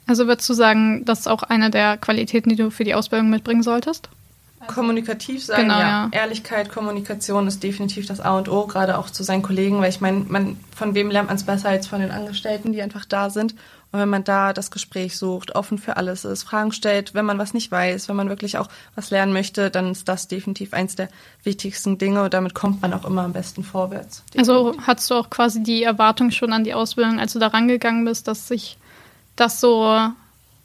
Also 0.07 0.25
würdest 0.27 0.49
du 0.49 0.53
sagen, 0.53 1.05
das 1.05 1.19
ist 1.19 1.27
auch 1.27 1.43
eine 1.43 1.69
der 1.69 1.97
Qualitäten, 1.97 2.49
die 2.49 2.55
du 2.55 2.71
für 2.71 2.83
die 2.83 2.95
Ausbildung 2.95 3.29
mitbringen 3.29 3.61
solltest? 3.61 4.09
Kommunikativ 4.67 5.45
sein, 5.45 5.63
Genau, 5.63 5.79
ja. 5.79 5.79
ja. 5.79 6.09
Ehrlichkeit, 6.11 6.69
Kommunikation 6.69 7.47
ist 7.47 7.63
definitiv 7.63 8.05
das 8.05 8.19
A 8.19 8.37
und 8.37 8.49
O, 8.49 8.67
gerade 8.67 8.97
auch 8.97 9.09
zu 9.09 9.23
seinen 9.23 9.41
Kollegen, 9.41 9.79
weil 9.81 9.89
ich 9.89 10.01
meine, 10.01 10.25
man, 10.27 10.57
von 10.75 10.95
wem 10.95 11.09
lernt 11.09 11.27
man 11.27 11.37
es 11.37 11.43
besser 11.43 11.69
als 11.69 11.87
von 11.87 12.01
den 12.01 12.11
Angestellten, 12.11 12.73
die 12.73 12.81
einfach 12.81 13.05
da 13.05 13.29
sind. 13.29 13.55
Und 13.91 13.99
wenn 13.99 14.09
man 14.09 14.23
da 14.23 14.53
das 14.53 14.69
Gespräch 14.69 15.17
sucht, 15.17 15.55
offen 15.55 15.79
für 15.79 15.97
alles 15.97 16.23
ist, 16.23 16.43
Fragen 16.43 16.71
stellt, 16.71 17.15
wenn 17.15 17.25
man 17.25 17.39
was 17.39 17.55
nicht 17.55 17.71
weiß, 17.71 18.07
wenn 18.07 18.15
man 18.15 18.29
wirklich 18.29 18.57
auch 18.59 18.67
was 18.95 19.09
lernen 19.09 19.33
möchte, 19.33 19.71
dann 19.71 19.91
ist 19.91 20.07
das 20.07 20.27
definitiv 20.27 20.73
eins 20.73 20.95
der 20.95 21.09
wichtigsten 21.43 21.97
Dinge 21.97 22.23
und 22.23 22.33
damit 22.33 22.53
kommt 22.53 22.81
man 22.83 22.93
auch 22.93 23.05
immer 23.05 23.23
am 23.23 23.33
besten 23.33 23.63
vorwärts. 23.63 24.23
Also 24.37 24.75
hattest 24.85 25.09
du 25.09 25.15
auch 25.15 25.31
quasi 25.31 25.63
die 25.63 25.83
Erwartung 25.83 26.29
schon 26.29 26.53
an 26.53 26.63
die 26.63 26.75
Ausbildung, 26.75 27.19
als 27.19 27.33
du 27.33 27.39
da 27.39 27.47
rangegangen 27.47 28.05
bist, 28.05 28.27
dass 28.27 28.47
sich 28.47 28.77
das 29.35 29.59
so 29.59 29.97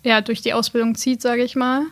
ja, 0.02 0.20
durch 0.20 0.42
die 0.42 0.52
Ausbildung 0.52 0.94
zieht, 0.94 1.22
sage 1.22 1.42
ich 1.44 1.56
mal? 1.56 1.86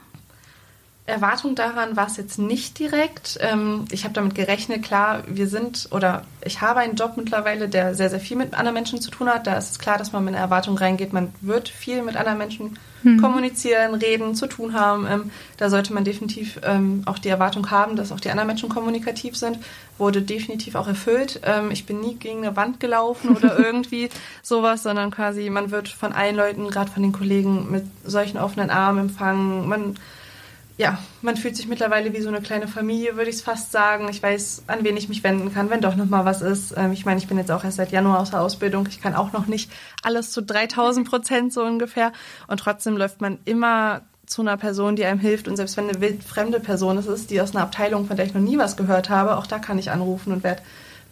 Erwartung 1.05 1.57
daran 1.57 1.97
war 1.97 2.07
es 2.07 2.17
jetzt 2.17 2.39
nicht 2.39 2.79
direkt. 2.79 3.37
Ähm, 3.41 3.87
ich 3.91 4.05
habe 4.05 4.15
damit 4.15 4.37
gerechnet, 4.37 4.85
klar, 4.85 5.25
wir 5.27 5.49
sind 5.49 5.89
oder 5.91 6.23
ich 6.45 6.61
habe 6.61 6.79
einen 6.79 6.95
Job 6.95 7.15
mittlerweile, 7.17 7.69
der 7.69 7.97
sehr, 7.97 8.09
sehr 8.09 8.21
viel 8.21 8.37
mit 8.37 8.55
anderen 8.55 8.75
Menschen 8.75 9.01
zu 9.01 9.11
tun 9.11 9.29
hat. 9.29 9.49
Da 9.49 9.57
ist 9.57 9.73
es 9.73 9.79
klar, 9.81 9.99
dass 9.99 10.13
man 10.13 10.25
mit 10.25 10.35
einer 10.35 10.45
Erwartung 10.45 10.79
reingeht. 10.79 11.13
Man 11.13 11.35
wird 11.41 11.69
viel 11.69 12.03
mit 12.03 12.17
anderen 12.17 12.39
Menschen 12.39 12.79
kommunizieren, 13.21 13.95
reden, 13.95 14.37
zu 14.37 14.47
tun 14.47 14.75
haben. 14.75 15.09
Ähm, 15.11 15.31
da 15.57 15.71
sollte 15.71 15.93
man 15.93 16.05
definitiv 16.05 16.61
ähm, 16.63 17.03
auch 17.07 17.19
die 17.19 17.31
Erwartung 17.31 17.69
haben, 17.73 17.97
dass 17.97 18.13
auch 18.13 18.21
die 18.21 18.31
anderen 18.31 18.47
Menschen 18.47 18.69
kommunikativ 18.69 19.37
sind. 19.37 19.59
Wurde 19.99 20.23
definitiv 20.23 20.77
auch 20.77 20.87
erfüllt. 20.87 21.41
Ich 21.71 21.85
bin 21.85 22.01
nie 22.01 22.15
gegen 22.15 22.39
eine 22.39 22.57
Wand 22.57 22.81
gelaufen 22.81 23.37
oder 23.37 23.59
irgendwie 23.65 24.09
sowas, 24.43 24.83
sondern 24.83 25.11
quasi 25.11 25.51
man 25.51 25.71
wird 25.71 25.89
von 25.89 26.13
allen 26.13 26.35
Leuten, 26.35 26.69
gerade 26.71 26.91
von 26.91 27.03
den 27.03 27.13
Kollegen, 27.13 27.71
mit 27.71 27.85
solchen 28.05 28.39
offenen 28.39 28.71
Armen 28.71 29.01
empfangen. 29.01 29.69
Man 29.69 29.97
ja, 30.79 30.99
man 31.21 31.37
fühlt 31.37 31.57
sich 31.57 31.69
mittlerweile 31.69 32.13
wie 32.13 32.21
so 32.21 32.29
eine 32.29 32.41
kleine 32.41 32.67
Familie, 32.67 33.17
würde 33.17 33.31
ich 33.31 33.37
es 33.37 33.43
fast 33.43 33.73
sagen. 33.73 34.09
Ich 34.09 34.23
weiß, 34.23 34.65
an 34.67 34.85
wen 34.85 34.97
ich 34.97 35.09
mich 35.09 35.23
wenden 35.23 35.53
kann, 35.53 35.71
wenn 35.71 35.81
doch 35.81 35.97
noch 35.97 36.07
mal 36.07 36.25
was 36.25 36.41
ist. 36.41 36.75
Ähm, 36.77 36.93
ich 36.93 37.05
meine, 37.05 37.21
ich 37.21 37.29
bin 37.29 37.39
jetzt 37.39 37.51
auch 37.51 37.65
erst 37.65 37.77
seit 37.77 37.93
Januar 37.93 38.21
aus 38.21 38.31
der 38.31 38.41
Ausbildung. 38.41 38.87
Ich 38.89 39.01
kann 39.01 39.15
auch 39.15 39.33
noch 39.33 39.47
nicht 39.47 39.71
alles 40.03 40.31
zu 40.33 40.43
3000 40.43 41.09
Prozent 41.09 41.53
so 41.53 41.63
ungefähr. 41.63 42.13
Und 42.49 42.59
trotzdem 42.59 42.97
läuft 42.97 43.21
man 43.21 43.39
immer 43.45 44.03
zu 44.27 44.41
einer 44.41 44.57
Person, 44.57 44.97
die 44.97 45.05
einem 45.05 45.21
hilft. 45.21 45.47
Und 45.47 45.57
selbst 45.57 45.77
wenn 45.77 45.89
eine 45.89 46.01
wildfremde 46.01 46.61
Person 46.61 46.97
es 46.97 47.07
ist, 47.07 47.31
die 47.31 47.41
aus 47.41 47.55
einer 47.55 47.65
Abteilung, 47.65 48.07
von 48.07 48.17
der 48.17 48.25
ich 48.25 48.35
noch 48.35 48.41
nie 48.41 48.57
was 48.57 48.77
gehört 48.77 49.11
habe, 49.11 49.37
auch 49.37 49.47
da 49.47 49.59
kann 49.59 49.79
ich 49.79 49.91
anrufen 49.91 50.33
und 50.33 50.43
werde 50.43 50.63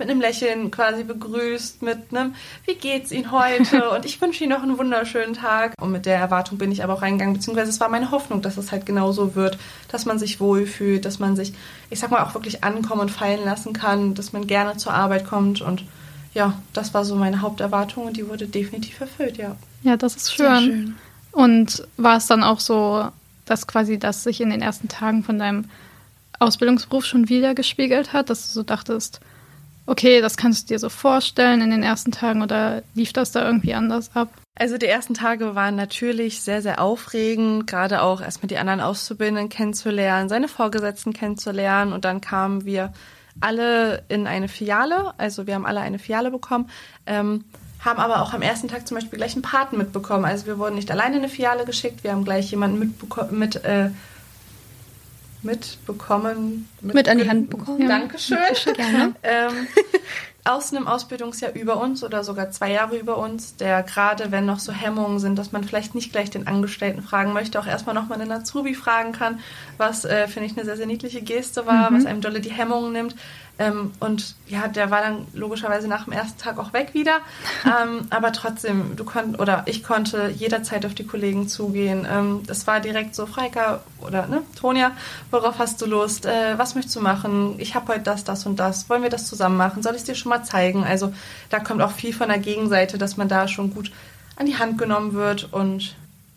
mit 0.01 0.11
einem 0.11 0.21
Lächeln 0.21 0.71
quasi 0.71 1.05
begrüßt, 1.05 1.83
mit 1.83 1.99
einem, 2.11 2.35
wie 2.65 2.75
geht's 2.75 3.13
Ihnen 3.13 3.31
heute? 3.31 3.91
Und 3.95 4.07
ich 4.07 4.21
wünsche 4.21 4.43
Ihnen 4.43 4.55
noch 4.55 4.63
einen 4.63 4.79
wunderschönen 4.79 5.35
Tag. 5.35 5.75
Und 5.79 5.93
mit 5.93 6.07
der 6.07 6.17
Erwartung 6.17 6.57
bin 6.57 6.73
ich 6.73 6.83
aber 6.83 6.95
auch 6.95 7.03
reingegangen, 7.03 7.35
beziehungsweise 7.35 7.71
es 7.71 7.81
war 7.81 7.91
meine 7.91 8.11
Hoffnung, 8.11 8.41
dass 8.41 8.57
es 8.57 8.73
halt 8.73 8.87
genauso 8.87 9.35
wird, 9.35 9.59
dass 9.89 10.07
man 10.07 10.19
sich 10.19 10.41
wohlfühlt, 10.41 11.05
dass 11.05 11.19
man 11.19 11.37
sich, 11.37 11.53
ich 11.91 12.01
sag 12.01 12.11
mal, 12.11 12.25
auch 12.25 12.35
wirklich 12.35 12.65
ankommen 12.65 13.03
und 13.03 13.11
fallen 13.11 13.45
lassen 13.45 13.75
kann, 13.75 14.15
dass 14.15 14.33
man 14.33 14.47
gerne 14.47 14.79
zur 14.79 14.95
Arbeit 14.95 15.27
kommt. 15.27 15.61
Und 15.61 15.85
ja, 16.33 16.59
das 16.73 16.95
war 16.95 17.05
so 17.05 17.15
meine 17.15 17.43
Haupterwartung 17.43 18.07
und 18.07 18.17
die 18.17 18.27
wurde 18.27 18.47
definitiv 18.47 19.01
erfüllt, 19.03 19.37
ja. 19.37 19.55
Ja, 19.83 19.99
das 19.99 20.17
ist 20.17 20.35
schön. 20.35 20.65
schön. 20.65 20.95
Und 21.33 21.87
war 21.99 22.17
es 22.17 22.27
dann 22.27 22.43
auch 22.43 22.61
so, 22.61 23.07
dass 23.45 23.67
quasi 23.67 23.99
das 23.99 24.25
sich 24.25 24.41
in 24.41 24.49
den 24.49 24.63
ersten 24.63 24.89
Tagen 24.89 25.23
von 25.23 25.39
deinem 25.39 25.67
Ausbildungsberuf 26.39 27.05
schon 27.05 27.29
wieder 27.29 27.55
gespiegelt 27.55 28.15
hat, 28.15 28.31
dass 28.31 28.47
du 28.47 28.53
so 28.55 28.63
dachtest, 28.63 29.21
okay, 29.87 30.21
das 30.21 30.37
kannst 30.37 30.69
du 30.71 30.75
dir 30.75 30.79
so 30.79 30.89
vorstellen 30.89 31.61
in 31.61 31.71
den 31.71 31.83
ersten 31.83 32.13
Tagen 32.13 32.43
oder 32.43 32.83
lief 32.95 33.13
das 33.13 33.33
da 33.33 33.45
irgendwie 33.45 33.75
anders 33.75 34.11
ab? 34.15 34.29
Also 34.55 34.77
die 34.77 34.87
ersten 34.87 35.15
Tage 35.15 35.55
waren 35.55 35.75
natürlich 35.75 36.43
sehr, 36.43 36.61
sehr 36.61 36.81
aufregend, 36.81 37.67
gerade 37.67 38.03
auch 38.03 38.21
erstmal 38.21 38.49
die 38.49 38.59
anderen 38.59 38.81
Auszubildenden 38.81 39.49
kennenzulernen, 39.49 40.29
seine 40.29 40.49
Vorgesetzten 40.49 41.13
kennenzulernen 41.13 41.93
und 41.93 42.05
dann 42.05 42.21
kamen 42.21 42.65
wir 42.65 42.93
alle 43.41 44.03
in 44.09 44.27
eine 44.27 44.49
Filiale, 44.49 45.15
also 45.17 45.47
wir 45.47 45.55
haben 45.55 45.67
alle 45.67 45.81
eine 45.81 45.99
Filiale 45.99 46.31
bekommen, 46.31 46.69
ähm, 47.07 47.45
haben 47.83 47.99
aber 47.99 48.21
auch 48.21 48.35
am 48.35 48.43
ersten 48.43 48.69
Tag 48.69 48.87
zum 48.87 48.97
Beispiel 48.97 49.19
gleich 49.19 49.33
einen 49.33 49.43
Paten 49.43 49.79
mitbekommen. 49.79 50.27
Also 50.27 50.45
wir 50.47 50.59
wurden 50.59 50.75
nicht 50.75 50.91
alleine 50.91 51.17
in 51.17 51.23
eine 51.23 51.31
Filiale 51.31 51.65
geschickt, 51.65 52.05
wir 52.05 52.13
haben 52.13 52.25
gleich 52.25 52.51
jemanden 52.51 52.95
mit, 53.31 53.65
äh, 53.65 53.91
mitbekommen. 55.43 56.69
Mit, 56.81 56.95
mit 56.95 57.09
an 57.09 57.19
die 57.19 57.29
Hand 57.29 57.51
bekommen. 57.51 57.89
Dankeschön. 57.89 58.39
Gerne. 58.75 59.15
ähm, 59.23 59.69
aus 60.45 60.73
einem 60.73 60.87
Ausbildungsjahr 60.87 61.55
über 61.55 61.81
uns 61.81 62.03
oder 62.03 62.25
sogar 62.25 62.51
zwei 62.51 62.73
Jahre 62.73 62.97
über 62.97 63.19
uns, 63.19 63.57
der 63.57 63.83
gerade, 63.83 64.33
wenn 64.33 64.47
noch 64.47 64.59
so 64.59 64.73
Hemmungen 64.73 65.19
sind, 65.19 65.39
dass 65.39 65.53
man 65.53 65.65
vielleicht 65.65 65.95
nicht 65.95 66.13
gleich 66.13 66.31
den 66.31 66.47
Angestellten 66.47 67.03
fragen 67.03 67.33
möchte, 67.33 67.61
auch 67.61 67.67
erstmal 67.67 67.95
nochmal 67.95 68.21
einen 68.21 68.33
Azubi 68.33 68.75
fragen 68.75 69.13
kann, 69.13 69.41
was, 69.77 70.05
äh, 70.05 70.29
finde 70.29 70.49
ich, 70.49 70.57
eine 70.57 70.65
sehr, 70.65 70.77
sehr 70.77 70.87
niedliche 70.87 71.21
Geste 71.21 71.67
war, 71.67 71.91
mhm. 71.91 71.97
was 71.97 72.07
einem 72.07 72.21
dolle 72.21 72.41
die 72.41 72.53
Hemmungen 72.53 72.93
nimmt. 72.93 73.17
Ähm, 73.61 73.93
und 74.01 74.35
ja, 74.49 74.69
der 74.69 74.91
war 74.91 75.03
dann 75.03 75.27
logischerweise 75.35 75.87
nach 75.87 76.05
dem 76.05 76.15
ersten 76.15 76.41
Tag 76.41 76.59
auch 76.59 76.73
weg 76.73 76.95
wieder. 76.95 77.19
ähm, 77.67 78.07
aber 78.09 78.33
trotzdem, 78.33 78.97
du 78.97 79.05
konntest 79.05 79.39
oder 79.39 79.65
ich 79.67 79.85
konnte 79.85 80.33
jederzeit 80.35 80.87
auf 80.87 80.95
die 80.95 81.07
Kollegen 81.07 81.47
zugehen. 81.47 82.07
Ähm, 82.11 82.43
das 82.47 82.67
war 82.67 82.81
direkt 82.81 83.15
so, 83.15 83.27
Freika 83.27 83.83
oder 84.01 84.27
ne, 84.29 84.43
Tonja, 84.59 84.93
worauf 85.31 85.59
hast 85.59 85.83
du 85.83 85.87
Lust? 85.87 86.25
Äh, 86.25 86.59
was 86.59 86.75
möchtest 86.75 86.97
du 86.97 87.01
machen? 87.01 87.57
Ich 87.59 87.75
habe 87.75 87.93
heute 87.93 88.01
das, 88.01 88.25
das 88.25 88.47
und 88.47 88.59
das. 88.59 88.89
Wollen 88.89 89.03
wir 89.03 89.11
das 89.11 89.27
zusammen 89.27 89.59
machen? 89.59 89.83
Soll 89.83 89.93
ich 89.93 90.01
es 90.01 90.05
dir 90.05 90.15
schon 90.15 90.31
mal 90.31 90.43
zeigen? 90.43 90.83
Also 90.83 91.13
da 91.51 91.61
kommt 91.61 91.83
auch 91.83 91.93
viel 91.93 92.15
von 92.15 92.29
der 92.29 92.39
Gegenseite, 92.39 92.97
dass 92.97 93.19
man 93.19 93.29
da 93.29 93.47
schon 93.47 93.75
gut 93.75 93.93
an 94.37 94.47
die 94.47 94.57
Hand 94.57 94.79
genommen 94.79 95.13
wird 95.13 95.53
und 95.53 95.95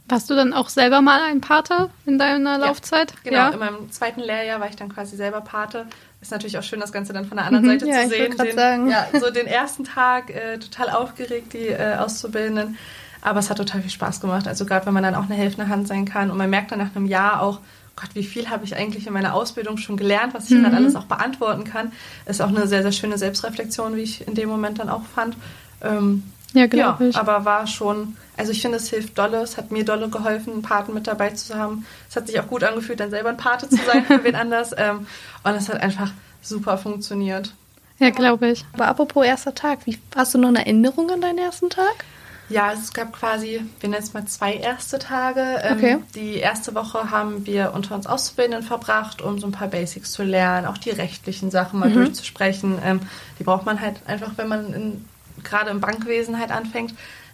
warst 0.09 0.29
du 0.29 0.35
dann 0.35 0.53
auch 0.53 0.67
selber 0.67 1.01
mal 1.01 1.21
ein 1.23 1.39
Pate 1.39 1.89
in 2.05 2.19
deiner 2.19 2.57
Laufzeit? 2.57 3.13
Genau, 3.23 3.37
ja? 3.37 3.49
in 3.49 3.59
meinem 3.59 3.91
zweiten 3.91 4.19
Lehrjahr 4.19 4.59
war 4.59 4.67
ich 4.67 4.75
dann 4.75 4.89
quasi 4.89 5.15
selber 5.15 5.39
Pate. 5.39 5.87
Ist 6.23 6.31
natürlich 6.31 6.57
auch 6.57 6.63
schön, 6.63 6.79
das 6.79 6.93
Ganze 6.93 7.11
dann 7.11 7.25
von 7.25 7.35
der 7.35 7.45
anderen 7.45 7.65
mhm, 7.65 7.71
Seite 7.71 7.85
ja, 7.85 8.03
zu 8.03 8.09
sehen. 8.11 8.37
Den, 8.37 8.55
sagen. 8.55 8.89
Ja, 8.89 9.07
so 9.19 9.29
den 9.29 9.45
ersten 9.45 9.83
Tag 9.83 10.29
äh, 10.29 10.57
total 10.57 10.89
aufgeregt, 10.89 11.51
die 11.51 11.67
äh, 11.67 11.97
Auszubildenden. 11.97 12.77
Aber 13.21 13.41
es 13.41 13.49
hat 13.49 13.57
total 13.57 13.81
viel 13.81 13.91
Spaß 13.91 14.21
gemacht. 14.21 14.47
Also 14.47 14.65
gerade 14.65 14.85
wenn 14.85 14.93
man 14.93 15.03
dann 15.03 15.15
auch 15.15 15.25
eine 15.25 15.35
helfende 15.35 15.67
Hand 15.67 15.89
sein 15.89 16.05
kann 16.05 16.31
und 16.31 16.37
man 16.37 16.49
merkt 16.49 16.71
dann 16.71 16.79
nach 16.79 16.95
einem 16.95 17.07
Jahr 17.07 17.41
auch, 17.41 17.59
Gott, 17.97 18.11
wie 18.13 18.23
viel 18.23 18.49
habe 18.49 18.63
ich 18.63 18.73
eigentlich 18.77 19.05
in 19.05 19.11
meiner 19.11 19.33
Ausbildung 19.33 19.75
schon 19.75 19.97
gelernt, 19.97 20.33
was 20.33 20.49
ich 20.49 20.57
mhm. 20.57 20.63
dann 20.63 20.75
alles 20.75 20.95
auch 20.95 21.07
beantworten 21.07 21.65
kann. 21.65 21.91
Ist 22.25 22.41
auch 22.41 22.47
eine 22.47 22.67
sehr, 22.67 22.83
sehr 22.83 22.93
schöne 22.93 23.17
Selbstreflexion, 23.17 23.97
wie 23.97 24.01
ich 24.01 24.25
in 24.25 24.33
dem 24.33 24.47
Moment 24.47 24.79
dann 24.79 24.87
auch 24.87 25.03
fand. 25.03 25.35
Ähm, 25.81 26.23
ja, 26.53 26.67
glaube 26.67 27.03
ja, 27.03 27.09
ich. 27.09 27.15
Aber 27.15 27.45
war 27.45 27.67
schon, 27.67 28.15
also 28.37 28.51
ich 28.51 28.61
finde, 28.61 28.77
es 28.77 28.89
hilft 28.89 29.17
dolle. 29.17 29.41
Es 29.41 29.57
hat 29.57 29.71
mir 29.71 29.83
dolle 29.83 30.09
geholfen, 30.09 30.53
einen 30.53 30.61
Paten 30.61 30.93
mit 30.93 31.07
dabei 31.07 31.31
zu 31.31 31.55
haben. 31.55 31.85
Es 32.09 32.15
hat 32.15 32.27
sich 32.27 32.39
auch 32.39 32.47
gut 32.47 32.63
angefühlt, 32.63 32.99
dann 32.99 33.09
selber 33.09 33.29
ein 33.29 33.37
Pate 33.37 33.67
zu 33.67 33.77
sein 33.77 34.05
für 34.05 34.23
wen 34.23 34.35
anders. 34.35 34.71
Ähm, 34.77 35.07
und 35.43 35.53
es 35.53 35.69
hat 35.69 35.81
einfach 35.81 36.11
super 36.41 36.77
funktioniert. 36.77 37.53
Ja, 37.99 38.09
glaube 38.09 38.49
ich. 38.49 38.65
Aber 38.73 38.87
apropos 38.87 39.25
erster 39.25 39.55
Tag, 39.55 39.79
wie, 39.85 39.99
hast 40.15 40.33
du 40.33 40.37
noch 40.37 40.49
eine 40.49 40.59
Erinnerung 40.59 41.09
an 41.09 41.21
deinen 41.21 41.37
ersten 41.37 41.69
Tag? 41.69 42.05
Ja, 42.49 42.73
es 42.73 42.93
gab 42.93 43.13
quasi, 43.13 43.61
wir 43.79 43.89
nennen 43.89 44.03
es 44.03 44.13
mal 44.13 44.25
zwei 44.25 44.55
erste 44.55 44.99
Tage. 44.99 45.41
Ähm, 45.63 45.77
okay. 45.77 45.97
Die 46.13 46.35
erste 46.35 46.75
Woche 46.75 47.09
haben 47.09 47.45
wir 47.45 47.71
unter 47.73 47.95
uns 47.95 48.05
Auszubildenden 48.05 48.63
verbracht, 48.63 49.21
um 49.21 49.39
so 49.39 49.47
ein 49.47 49.53
paar 49.53 49.69
Basics 49.69 50.11
zu 50.11 50.23
lernen, 50.23 50.67
auch 50.67 50.77
die 50.77 50.89
rechtlichen 50.89 51.51
Sachen 51.51 51.79
mal 51.79 51.89
mhm. 51.89 51.95
durchzusprechen. 51.95 52.77
Ähm, 52.83 52.99
die 53.39 53.43
braucht 53.43 53.65
man 53.65 53.79
halt 53.79 54.01
einfach, 54.05 54.33
wenn 54.35 54.49
man 54.49 54.73
in 54.73 55.05
gerade 55.43 55.69
im 55.71 55.79
Bankwesen 55.79 56.39
halt 56.39 56.51
anfängt. 56.51 56.93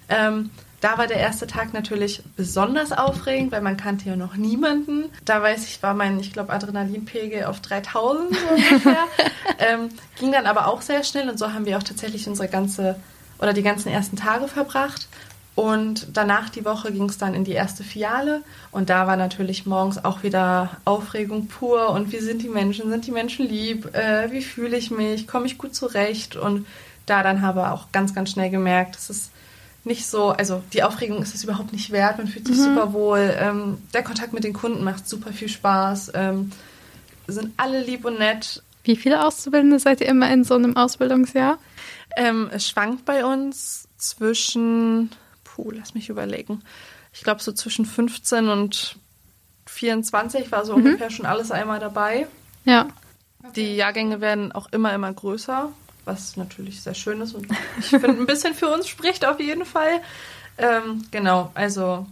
Ähm, 0.10 0.50
da 0.82 0.98
war 0.98 1.08
der 1.08 1.18
erste 1.18 1.46
Tag 1.46 1.74
natürlich 1.74 2.24
besonders 2.38 2.94
aufregend, 2.94 3.52
weil 3.52 3.62
man 3.62 3.76
kannte 3.76 4.08
ja 4.08 4.16
noch 4.16 4.36
niemanden. 4.36 5.06
Da 5.26 5.42
weiß 5.42 5.66
ich, 5.66 5.84
war 5.84 5.94
mein, 5.94 6.20
ich 6.20 6.32
glaube, 6.32 6.54
Adrenalinpegel 6.54 7.46
auf 7.46 7.60
3000 7.60 8.34
so 8.34 8.48
ungefähr. 8.48 9.04
ähm, 9.60 9.90
ging 10.18 10.32
dann 10.32 10.46
aber 10.46 10.68
auch 10.68 10.82
sehr 10.82 11.04
schnell 11.04 11.30
und 11.30 11.38
so 11.38 11.54
haben 11.54 11.66
wir 11.66 11.78
auch 11.78 11.84
tatsächlich 11.84 12.28
unsere 12.28 12.48
ganze 12.48 12.96
oder 13.40 13.54
die 13.54 13.64
ganzen 13.64 13.90
ersten 13.90 14.16
Tage 14.16 14.48
verbracht. 14.48 15.08
Und 15.56 16.08
danach 16.14 16.50
die 16.50 16.64
Woche 16.64 16.94
ging 16.94 17.10
es 17.10 17.18
dann 17.18 17.34
in 17.34 17.44
die 17.44 17.52
erste 17.52 17.84
Filiale 17.84 18.44
und 18.72 18.90
da 18.90 19.08
war 19.08 19.18
natürlich 19.18 19.66
morgens 19.66 20.06
auch 20.06 20.24
wieder 20.24 20.78
Aufregung 20.86 21.48
pur 21.48 21.90
und 21.90 22.14
wie 22.14 22.20
sind 22.20 22.42
die 22.42 22.48
Menschen, 22.48 22.90
sind 22.90 23.06
die 23.06 23.12
Menschen 23.12 23.46
lieb, 23.46 23.94
äh, 23.94 24.32
wie 24.32 24.42
fühle 24.42 24.78
ich 24.78 24.90
mich, 24.90 25.28
komme 25.28 25.48
ich 25.48 25.58
gut 25.58 25.76
zurecht 25.76 26.38
und 26.38 26.66
da 27.10 27.24
dann 27.24 27.42
habe 27.42 27.72
auch 27.72 27.92
ganz, 27.92 28.14
ganz 28.14 28.32
schnell 28.32 28.50
gemerkt, 28.50 28.96
es 28.96 29.10
ist 29.10 29.32
nicht 29.84 30.06
so, 30.08 30.30
also 30.30 30.62
die 30.74 30.84
Aufregung 30.84 31.22
ist 31.22 31.36
es 31.36 31.44
überhaupt 31.44 31.72
nicht 31.72 31.92
wert, 31.92 32.18
man 32.18 32.28
fühlt 32.28 32.48
sich 32.48 32.58
mhm. 32.58 32.64
super 32.64 32.94
wohl, 32.94 33.36
ähm, 33.40 33.78
der 33.94 34.04
Kontakt 34.04 34.34
mit 34.34 34.44
den 34.44 34.54
Kunden 34.54 34.84
macht 34.84 35.08
super 35.08 35.32
viel 35.32 35.50
Spaß, 35.50 36.12
ähm, 36.16 36.52
sind 37.28 37.54
alle 37.58 37.82
lieb 37.84 38.06
und 38.06 38.20
nett. 38.20 38.64
Wie 38.84 38.96
viele 38.96 39.26
Auszubildende 39.26 39.80
seid 39.80 40.02
ihr 40.02 40.08
immer 40.08 40.32
in 40.32 40.44
so 40.44 40.56
einem 40.56 40.76
Ausbildungsjahr? 40.76 41.58
Ähm, 42.16 42.50
es 42.52 42.68
schwankt 42.68 43.06
bei 43.06 43.24
uns 43.24 43.88
zwischen, 43.98 45.12
puh, 45.44 45.72
lass 45.72 45.94
mich 45.94 46.10
überlegen, 46.10 46.62
ich 47.14 47.22
glaube 47.22 47.42
so 47.42 47.52
zwischen 47.52 47.86
15 47.86 48.50
und 48.50 48.98
24 49.68 50.52
war 50.52 50.66
so 50.66 50.76
mhm. 50.76 50.86
ungefähr 50.86 51.10
schon 51.10 51.26
alles 51.26 51.52
einmal 51.52 51.80
dabei. 51.80 52.28
Ja. 52.66 52.88
Die 53.56 53.76
Jahrgänge 53.76 54.22
werden 54.22 54.52
auch 54.52 54.68
immer, 54.72 54.94
immer 54.94 55.14
größer 55.14 55.72
was 56.10 56.36
natürlich 56.38 56.82
sehr 56.82 56.96
schön 56.96 57.22
ist 57.22 57.34
und 57.34 57.48
ich 57.80 57.88
finde 57.88 58.10
ein 58.10 58.26
bisschen 58.26 58.54
für 58.54 58.68
uns 58.68 58.88
spricht 58.88 59.26
auf 59.26 59.40
jeden 59.40 59.66
Fall. 59.66 60.02
Ähm, 60.58 61.06
genau, 61.12 61.52
also. 61.54 62.06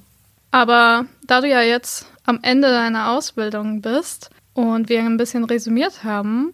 Aber 0.52 1.06
da 1.26 1.42
du 1.42 1.48
ja 1.48 1.62
jetzt 1.62 2.06
am 2.26 2.40
Ende 2.44 2.70
deiner 2.70 3.12
Ausbildung 3.12 3.82
bist 3.82 4.30
und 4.54 4.90
wir 4.90 5.02
ein 5.02 5.18
bisschen 5.18 5.44
resümiert 5.44 6.04
haben, 6.04 6.54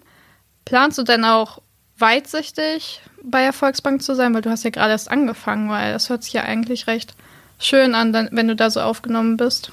planst 0.65 0.97
du 0.97 1.03
denn 1.03 1.25
auch 1.25 1.62
weitsichtig 1.97 3.01
bei 3.21 3.43
der 3.43 3.53
Volksbank 3.53 4.01
zu 4.01 4.15
sein, 4.15 4.33
weil 4.33 4.41
du 4.41 4.50
hast 4.50 4.63
ja 4.63 4.69
gerade 4.69 4.91
erst 4.91 5.12
angefangen, 5.12 5.69
weil 5.69 5.93
das 5.93 6.09
hört 6.09 6.23
sich 6.23 6.33
ja 6.33 6.43
eigentlich 6.43 6.88
recht 6.88 7.13
schön 7.59 7.93
an, 7.93 8.29
wenn 8.31 8.47
du 8.47 8.55
da 8.55 8.69
so 8.69 8.81
aufgenommen 8.81 9.38
bist. 9.38 9.71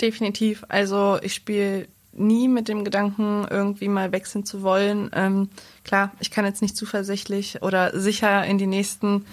Definitiv. 0.00 0.64
Also 0.68 1.18
ich 1.22 1.34
spiele 1.34 1.86
nie 2.12 2.48
mit 2.48 2.68
dem 2.68 2.84
Gedanken, 2.84 3.46
irgendwie 3.48 3.88
mal 3.88 4.12
wechseln 4.12 4.44
zu 4.44 4.62
wollen. 4.62 5.10
Ähm, 5.14 5.48
klar, 5.84 6.12
ich 6.20 6.30
kann 6.30 6.44
jetzt 6.44 6.62
nicht 6.62 6.76
zuversichtlich 6.76 7.62
oder 7.62 7.98
sicher 7.98 8.44
in 8.44 8.58
die 8.58 8.66
nächsten 8.66 9.24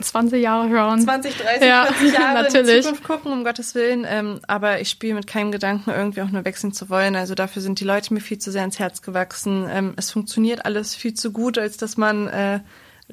20 0.00 0.42
Jahre 0.42 0.70
schauen. 0.70 1.00
20, 1.00 1.36
30, 1.36 1.68
ja, 1.68 1.86
40 1.86 2.12
Jahre 2.12 2.34
natürlich. 2.42 2.68
in 2.68 2.76
die 2.76 2.82
Zukunft 2.82 3.04
gucken, 3.04 3.32
um 3.32 3.44
Gottes 3.44 3.74
Willen. 3.74 4.06
Ähm, 4.08 4.40
aber 4.46 4.80
ich 4.80 4.90
spiele 4.90 5.14
mit 5.14 5.26
keinem 5.26 5.52
Gedanken, 5.52 5.90
irgendwie 5.90 6.22
auch 6.22 6.30
nur 6.30 6.44
wechseln 6.44 6.72
zu 6.72 6.88
wollen. 6.88 7.16
Also 7.16 7.34
dafür 7.34 7.62
sind 7.62 7.80
die 7.80 7.84
Leute 7.84 8.12
mir 8.12 8.20
viel 8.20 8.38
zu 8.38 8.50
sehr 8.50 8.64
ins 8.64 8.78
Herz 8.78 9.02
gewachsen. 9.02 9.68
Ähm, 9.70 9.94
es 9.96 10.10
funktioniert 10.10 10.64
alles 10.64 10.94
viel 10.94 11.14
zu 11.14 11.32
gut, 11.32 11.58
als 11.58 11.76
dass 11.76 11.96
man 11.96 12.28
äh, 12.28 12.60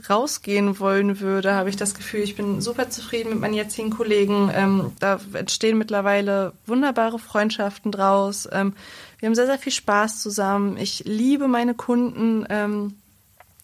rausgehen 0.10 0.80
wollen 0.80 1.20
würde, 1.20 1.54
habe 1.54 1.70
ich 1.70 1.78
das 1.78 1.96
Gefühl, 1.96 2.22
ich 2.22 2.36
bin 2.36 2.62
super 2.62 2.90
zufrieden 2.90 3.30
mit 3.30 3.40
meinen 3.40 3.54
jetzigen 3.54 3.90
Kollegen. 3.90 4.52
Ähm, 4.54 4.92
da 5.00 5.20
entstehen 5.34 5.78
mittlerweile 5.78 6.54
wunderbare 6.66 7.20
Freundschaften 7.20 7.92
draus. 7.92 8.48
Ähm, 8.52 8.74
wir 9.20 9.28
haben 9.28 9.36
sehr, 9.36 9.46
sehr 9.46 9.60
viel 9.60 9.72
Spaß 9.72 10.22
zusammen. 10.22 10.78
Ich 10.78 11.04
liebe 11.06 11.48
meine 11.48 11.74
Kunden. 11.74 12.46
Ähm, 12.50 12.96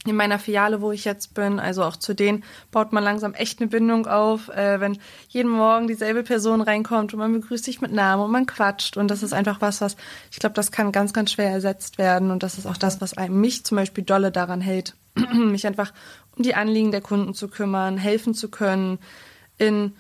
in 0.06 0.16
meiner 0.16 0.40
Filiale, 0.40 0.82
wo 0.82 0.92
ich 0.92 1.06
jetzt 1.06 1.36
bin, 1.36 1.60
also 1.60 1.84
auch 1.84 1.96
zu 1.96 2.16
denen 2.16 2.44
baut 2.72 2.92
man 2.92 3.04
langsam 3.04 3.36
echt 3.36 3.60
eine 3.60 3.70
Bindung 3.70 4.08
auf, 4.08 4.50
äh, 4.50 4.80
wenn 4.80 4.98
jeden 5.30 5.52
Morgen 5.52 5.88
dieselbe 5.88 6.24
Person 6.24 6.62
reinkommt 6.62 7.14
und 7.14 7.20
man 7.20 7.34
begrüßt 7.34 7.64
sich 7.64 7.82
mit 7.82 7.92
Namen 7.92 8.24
und 8.24 8.32
man 8.32 8.48
quatscht 8.48 8.98
und 8.98 9.10
das 9.10 9.22
ist 9.22 9.34
einfach 9.34 9.62
was, 9.62 9.80
was 9.80 9.96
ich 10.32 10.40
glaube, 10.40 10.56
das 10.56 10.72
kann 10.72 10.92
ganz, 10.92 11.14
ganz 11.14 11.32
schwer 11.32 11.52
ersetzt 11.52 12.00
werden 12.00 12.32
und 12.32 12.42
das 12.42 12.58
ist 12.58 12.66
auch 12.66 12.78
das, 12.78 13.00
was 13.00 13.16
mich 13.30 13.64
zum 13.64 13.76
Beispiel 13.78 14.04
dolle 14.04 14.32
daran 14.32 14.62
hält, 14.62 14.96
mich 15.34 15.68
einfach 15.68 15.94
um 16.38 16.44
die 16.44 16.56
Anliegen 16.56 16.92
der 16.92 17.02
Kunden 17.02 17.34
zu 17.34 17.48
kümmern, 17.48 17.98
helfen 17.98 18.34
zu 18.34 18.50
können, 18.50 19.00
in 19.58 19.94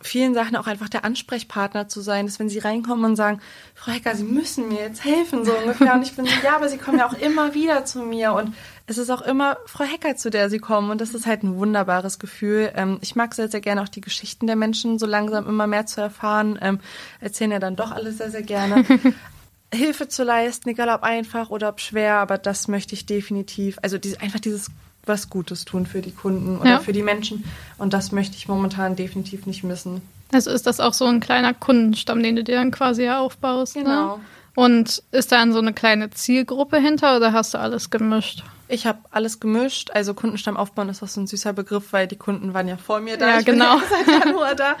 vielen 0.00 0.34
Sachen 0.34 0.56
auch 0.56 0.66
einfach 0.66 0.88
der 0.88 1.04
Ansprechpartner 1.04 1.88
zu 1.88 2.00
sein, 2.00 2.26
dass 2.26 2.38
wenn 2.38 2.48
sie 2.48 2.58
reinkommen 2.58 3.04
und 3.04 3.16
sagen, 3.16 3.40
Frau 3.74 3.92
Hecker, 3.92 4.14
Sie 4.14 4.24
müssen 4.24 4.68
mir 4.68 4.80
jetzt 4.80 5.04
helfen, 5.04 5.44
so 5.44 5.52
ungefähr. 5.56 5.94
Und 5.94 6.02
ich 6.02 6.14
bin 6.14 6.24
so, 6.24 6.32
ja, 6.44 6.56
aber 6.56 6.68
Sie 6.68 6.78
kommen 6.78 6.98
ja 6.98 7.08
auch 7.08 7.14
immer 7.14 7.54
wieder 7.54 7.84
zu 7.84 8.00
mir. 8.00 8.32
Und 8.32 8.54
es 8.86 8.98
ist 8.98 9.10
auch 9.10 9.22
immer 9.22 9.56
Frau 9.66 9.84
Hecker, 9.84 10.16
zu 10.16 10.30
der 10.30 10.50
Sie 10.50 10.58
kommen. 10.58 10.90
Und 10.90 11.00
das 11.00 11.14
ist 11.14 11.26
halt 11.26 11.42
ein 11.42 11.56
wunderbares 11.56 12.18
Gefühl. 12.18 12.72
Ähm, 12.76 12.98
ich 13.00 13.16
mag 13.16 13.34
sehr, 13.34 13.48
sehr 13.48 13.60
gerne 13.60 13.82
auch 13.82 13.88
die 13.88 14.00
Geschichten 14.00 14.46
der 14.46 14.56
Menschen 14.56 14.98
so 14.98 15.06
langsam 15.06 15.48
immer 15.48 15.66
mehr 15.66 15.86
zu 15.86 16.00
erfahren. 16.00 16.58
Ähm, 16.62 16.78
erzählen 17.20 17.50
ja 17.50 17.58
dann 17.58 17.76
doch 17.76 17.90
alles 17.90 18.18
sehr, 18.18 18.30
sehr 18.30 18.42
gerne. 18.42 18.84
Hilfe 19.74 20.08
zu 20.08 20.22
leisten, 20.22 20.70
egal 20.70 20.88
ob 20.88 21.02
einfach 21.02 21.50
oder 21.50 21.68
ob 21.68 21.80
schwer, 21.80 22.14
aber 22.14 22.38
das 22.38 22.68
möchte 22.68 22.94
ich 22.94 23.04
definitiv. 23.04 23.78
Also 23.82 23.98
diese, 23.98 24.20
einfach 24.20 24.40
dieses 24.40 24.70
was 25.08 25.30
Gutes 25.30 25.64
tun 25.64 25.86
für 25.86 26.00
die 26.00 26.12
Kunden 26.12 26.58
oder 26.58 26.70
ja. 26.70 26.78
für 26.78 26.92
die 26.92 27.02
Menschen. 27.02 27.44
Und 27.78 27.92
das 27.92 28.12
möchte 28.12 28.36
ich 28.36 28.48
momentan 28.48 28.96
definitiv 28.96 29.46
nicht 29.46 29.64
missen. 29.64 30.02
Also 30.32 30.50
ist 30.50 30.66
das 30.66 30.80
auch 30.80 30.92
so 30.92 31.06
ein 31.06 31.20
kleiner 31.20 31.54
Kundenstamm, 31.54 32.22
den 32.22 32.36
du 32.36 32.44
dir 32.44 32.56
dann 32.56 32.70
quasi 32.70 33.08
aufbaust. 33.08 33.76
Ne? 33.76 33.84
Genau. 33.84 34.16
Ne? 34.18 34.22
Und 34.54 35.02
ist 35.12 35.32
da 35.32 35.36
dann 35.36 35.52
so 35.52 35.60
eine 35.60 35.72
kleine 35.72 36.10
Zielgruppe 36.10 36.78
hinter 36.78 37.16
oder 37.16 37.32
hast 37.32 37.54
du 37.54 37.58
alles 37.58 37.90
gemischt? 37.90 38.42
Ich 38.66 38.86
habe 38.86 38.98
alles 39.10 39.40
gemischt. 39.40 39.90
Also 39.92 40.14
Kundenstamm 40.14 40.56
aufbauen 40.56 40.88
ist 40.88 41.02
auch 41.02 41.08
so 41.08 41.20
ein 41.20 41.26
süßer 41.26 41.52
Begriff, 41.52 41.92
weil 41.92 42.06
die 42.06 42.16
Kunden 42.16 42.54
waren 42.54 42.68
ja 42.68 42.76
vor 42.76 43.00
mir 43.00 43.16
da. 43.16 43.28
Ja, 43.28 43.38
ich 43.38 43.46
genau. 43.46 43.78
Bin 43.78 43.84
ja 43.88 44.04
seit 44.04 44.26
Januar 44.26 44.54
da. 44.54 44.76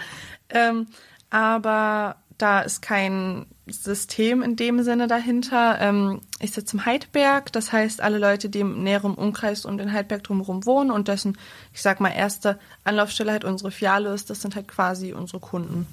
Ähm, 0.50 0.88
aber 1.30 2.16
da 2.38 2.60
ist 2.60 2.80
kein 2.82 3.46
System 3.66 4.42
in 4.42 4.56
dem 4.56 4.82
Sinne 4.82 5.08
dahinter. 5.08 5.78
Ähm, 5.80 6.20
ich 6.40 6.52
sitze 6.52 6.76
im 6.76 6.86
Heidberg, 6.86 7.52
das 7.52 7.72
heißt, 7.72 8.00
alle 8.00 8.18
Leute, 8.18 8.48
die 8.48 8.60
im 8.60 8.82
näheren 8.82 9.14
Umkreis 9.14 9.64
um 9.64 9.76
den 9.76 9.92
Heidberg 9.92 10.22
drumherum 10.22 10.64
wohnen 10.64 10.90
und 10.90 11.08
dessen, 11.08 11.36
ich 11.74 11.82
sag 11.82 12.00
mal, 12.00 12.10
erste 12.10 12.58
Anlaufstelle 12.84 13.32
halt 13.32 13.44
unsere 13.44 13.72
Filiale 13.72 14.14
ist, 14.14 14.30
das 14.30 14.40
sind 14.40 14.54
halt 14.54 14.68
quasi 14.68 15.12
unsere 15.12 15.40
Kunden. 15.40 15.86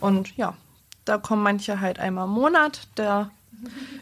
Und 0.00 0.36
ja, 0.36 0.54
da 1.06 1.16
kommen 1.16 1.42
manche 1.42 1.80
halt 1.80 1.98
einmal 1.98 2.26
im 2.26 2.34
Monat, 2.34 2.86
da 2.94 3.30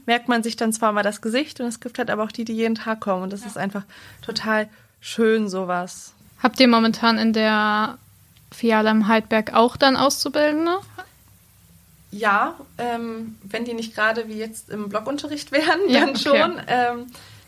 merkt 0.04 0.28
man 0.28 0.42
sich 0.42 0.56
dann 0.56 0.72
zwar 0.72 0.92
mal 0.92 1.02
das 1.02 1.22
Gesicht 1.22 1.60
und 1.60 1.66
es 1.66 1.80
gibt 1.80 1.98
halt 1.98 2.10
aber 2.10 2.24
auch 2.24 2.32
die, 2.32 2.44
die 2.44 2.52
jeden 2.52 2.74
Tag 2.74 3.00
kommen 3.00 3.22
und 3.22 3.32
das 3.32 3.46
ist 3.46 3.56
einfach 3.56 3.84
total 4.22 4.68
schön, 5.00 5.48
sowas. 5.48 6.12
Habt 6.42 6.60
ihr 6.60 6.68
momentan 6.68 7.16
in 7.16 7.32
der 7.32 7.96
Filiale 8.52 8.90
im 8.90 9.08
Heidberg 9.08 9.54
auch 9.54 9.76
dann 9.76 9.96
Auszubildende? 9.96 10.78
Ja, 12.16 12.54
ähm, 12.78 13.36
wenn 13.42 13.64
die 13.64 13.74
nicht 13.74 13.94
gerade 13.94 14.28
wie 14.28 14.38
jetzt 14.38 14.70
im 14.70 14.88
Blockunterricht 14.88 15.52
wären, 15.52 15.88
Ja, 15.88 16.00
dann 16.00 16.10
okay. 16.10 16.18
schon. 16.18 16.60
Ähm, 16.66 17.06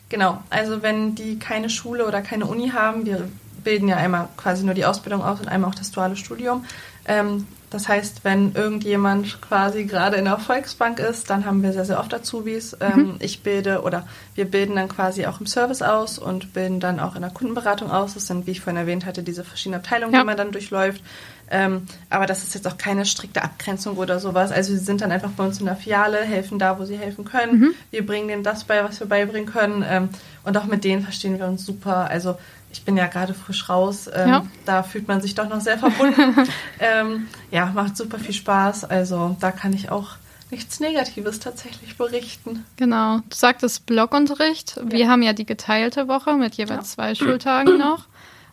genau, 0.09 0.43
also 0.51 0.83
wenn 0.83 1.15
die 1.15 1.39
keine 1.39 1.71
Schule 1.71 2.07
oder 2.07 2.21
keine 2.23 2.47
Uni 2.47 2.71
haben, 2.71 3.07
wir 3.07 3.29
bilden 3.65 3.89
ja 3.89 3.97
einmal 3.97 4.29
quasi 4.37 4.65
nur 4.65 4.75
die 4.75 4.85
Ausbildung 4.85 5.23
aus 5.23 5.41
und 5.41 5.49
einmal 5.49 5.71
auch 5.71 5.75
das 5.75 5.91
duale 5.91 6.17
Studium. 6.17 6.65
Ähm, 7.07 7.47
das 7.71 7.89
heißt, 7.89 8.25
wenn 8.25 8.55
irgendjemand 8.55 9.41
quasi 9.43 9.85
gerade 9.85 10.17
in 10.17 10.25
der 10.25 10.39
Volksbank 10.39 10.99
ist, 10.99 11.31
dann 11.31 11.45
haben 11.45 11.63
wir 11.63 11.73
sehr, 11.73 11.85
sehr 11.85 12.01
oft 12.01 12.13
Azubis. 12.15 12.73
Mhm. 12.73 12.79
Ähm, 13.01 13.17
Ich 13.21 13.43
bilde 13.43 13.83
oder 13.83 14.07
wir 14.35 14.45
bilden 14.47 14.77
dann 14.77 14.89
quasi 14.89 15.27
auch 15.27 15.41
im 15.41 15.47
Service 15.47 15.83
aus 15.83 16.19
und 16.19 16.53
bilden 16.53 16.81
dann 16.81 17.01
auch 17.01 17.15
in 17.17 17.23
der 17.23 17.31
Kundenberatung 17.31 17.91
aus. 17.91 18.15
Das 18.15 18.27
sind, 18.27 18.47
wie 18.47 18.53
ich 18.53 18.61
vorhin 18.61 18.79
erwähnt 18.79 19.05
hatte, 19.07 19.23
diese 19.23 19.45
verschiedenen 19.45 19.81
Abteilungen, 19.81 20.15
Ja. 20.15 20.21
die 20.21 20.27
man 20.27 20.37
dann 20.37 20.53
durchläuft. 20.53 21.03
Ähm, 21.51 21.87
aber 22.11 22.27
das 22.27 22.43
ist 22.43 22.55
jetzt 22.55 22.67
auch 22.67 22.77
keine 22.77 23.07
strikte 23.07 23.43
Abgrenzung 23.43 23.97
oder 23.97 24.21
sowas. 24.21 24.53
Also 24.53 24.73
sie 24.73 24.79
sind 24.85 25.01
dann 25.01 25.11
einfach 25.11 25.31
bei 25.31 25.45
uns 25.45 25.61
in 25.61 25.67
der 25.67 25.77
Filiale, 25.77 26.19
helfen 26.19 26.59
da, 26.59 26.79
wo 26.79 26.85
sie 26.85 26.99
helfen 26.99 27.25
können. 27.25 27.61
Mhm. 27.61 27.75
Wir 27.91 28.05
bringen 28.05 28.29
denen 28.29 28.43
das 28.43 28.65
bei, 28.65 28.85
was 28.85 29.01
wir 29.01 29.07
beibringen 29.07 29.51
können. 29.51 29.83
Ähm, 29.89 30.11
und 30.45 30.57
auch 30.59 30.67
mit 30.67 30.85
denen 30.85 31.03
verstehen 31.03 31.39
wir 31.39 31.47
uns 31.47 31.65
super. 31.65 32.11
Also 32.11 32.37
ich 32.73 32.85
bin 32.85 32.97
ja 32.97 33.07
gerade 33.07 33.35
frisch 33.35 33.69
raus. 33.69 34.09
Ähm, 34.15 34.29
Ja. 34.29 34.47
Da 34.67 34.83
fühlt 34.83 35.09
man 35.09 35.21
sich 35.21 35.35
doch 35.35 35.49
noch 35.49 35.61
sehr 35.61 35.79
verbunden. 35.79 36.35
ähm, 36.81 37.29
ja, 37.51 37.67
macht 37.75 37.97
super 37.97 38.19
viel 38.19 38.35
Spaß. 38.35 38.85
Also 38.85 39.37
da 39.41 39.51
kann 39.53 39.73
ich 39.73 39.91
auch 39.91 40.17
nichts 40.51 40.81
Negatives 40.81 41.41
tatsächlich 41.41 41.97
berichten. 41.99 42.65
Genau. 42.77 43.19
Du 43.29 43.35
sagtest 43.37 43.87
Blockunterricht. 43.87 44.81
Wir 44.85 45.09
haben 45.09 45.23
ja 45.23 45.33
die 45.33 45.47
geteilte 45.47 46.09
Woche 46.09 46.35
mit 46.35 46.55
jeweils 46.55 46.91
Ja. 46.91 46.95
zwei 46.97 47.15
Schultagen 47.15 47.77
noch. 47.79 48.07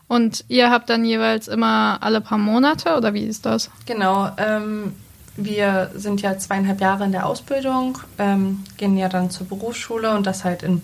Und 0.07 0.45
ihr 0.50 0.69
habt 0.69 0.89
dann 0.89 1.03
jeweils 1.03 1.48
immer 1.48 1.98
alle 2.01 2.22
paar 2.22 2.38
Monate 2.38 2.95
oder 2.95 3.13
wie 3.13 3.24
ist 3.25 3.45
das? 3.45 3.72
Genau, 3.88 4.29
ähm, 4.38 4.93
wir 5.36 5.89
sind 5.95 6.22
ja 6.22 6.38
zweieinhalb 6.38 6.79
Jahre 6.79 7.05
in 7.05 7.12
der 7.12 7.25
Ausbildung, 7.25 7.98
ähm, 8.19 8.63
gehen 8.77 8.98
ja 8.98 9.10
dann 9.10 9.31
zur 9.31 9.48
Berufsschule 9.48 10.12
und 10.15 10.27
das 10.27 10.43
halt 10.43 10.62
in 10.63 10.79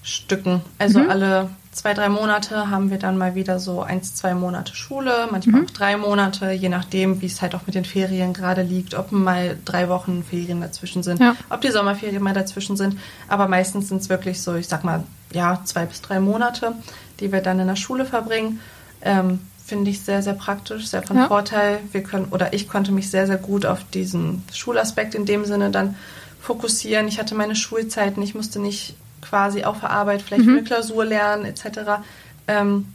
Blockstücken. 0.00 0.62
Also 0.78 1.00
alle 1.00 1.50
zwei, 1.72 1.94
drei 1.94 2.08
Monate 2.08 2.70
haben 2.70 2.90
wir 2.90 2.98
dann 2.98 3.16
mal 3.16 3.34
wieder 3.34 3.58
so 3.60 3.82
eins, 3.82 4.14
zwei 4.14 4.34
Monate 4.34 4.74
Schule, 4.74 5.28
manchmal 5.30 5.64
auch 5.64 5.70
drei 5.70 5.96
Monate, 5.96 6.50
je 6.52 6.68
nachdem, 6.68 7.20
wie 7.20 7.26
es 7.26 7.42
halt 7.42 7.54
auch 7.54 7.66
mit 7.66 7.74
den 7.74 7.84
Ferien 7.84 8.32
gerade 8.32 8.62
liegt, 8.62 8.94
ob 8.94 9.12
mal 9.12 9.56
drei 9.64 9.88
Wochen 9.88 10.24
Ferien 10.28 10.60
dazwischen 10.60 11.02
sind, 11.02 11.20
Ja. 11.20 11.36
ob 11.48 11.60
die 11.60 11.70
Sommerferien 11.70 12.22
mal 12.22 12.34
dazwischen 12.34 12.76
sind. 12.76 12.96
Aber 13.28 13.46
meistens 13.46 13.88
sind 13.88 14.00
es 14.02 14.08
wirklich 14.08 14.40
so, 14.42 14.54
ich 14.56 14.68
sag 14.68 14.84
mal, 14.84 15.04
ja, 15.32 15.60
zwei 15.64 15.86
bis 15.86 16.00
drei 16.00 16.18
Monate, 16.18 16.72
die 17.20 17.30
wir 17.30 17.40
dann 17.40 17.60
in 17.60 17.68
der 17.68 17.76
Schule 17.76 18.04
verbringen. 18.04 18.60
Ähm, 19.02 19.40
Finde 19.64 19.90
ich 19.92 20.00
sehr, 20.00 20.20
sehr 20.20 20.34
praktisch, 20.34 20.88
sehr 20.88 21.04
von 21.04 21.16
Ja. 21.16 21.28
Vorteil. 21.28 21.78
Wir 21.92 22.02
können, 22.02 22.24
oder 22.32 22.52
ich 22.52 22.66
konnte 22.68 22.90
mich 22.90 23.08
sehr, 23.08 23.28
sehr 23.28 23.36
gut 23.36 23.64
auf 23.66 23.84
diesen 23.94 24.42
Schulaspekt 24.52 25.14
in 25.14 25.26
dem 25.26 25.44
Sinne 25.44 25.70
dann 25.70 25.94
fokussieren. 26.40 27.06
Ich 27.06 27.20
hatte 27.20 27.36
meine 27.36 27.54
Schulzeiten, 27.54 28.20
ich 28.20 28.34
musste 28.34 28.58
nicht 28.58 28.96
quasi 29.22 29.64
auf 29.64 29.80
der 29.80 29.90
Arbeit 29.90 30.22
vielleicht 30.22 30.44
für 30.44 30.50
eine 30.50 30.62
Klausur 30.64 31.04
lernen, 31.04 31.44
etc. 31.44 32.02
Ähm, 32.48 32.92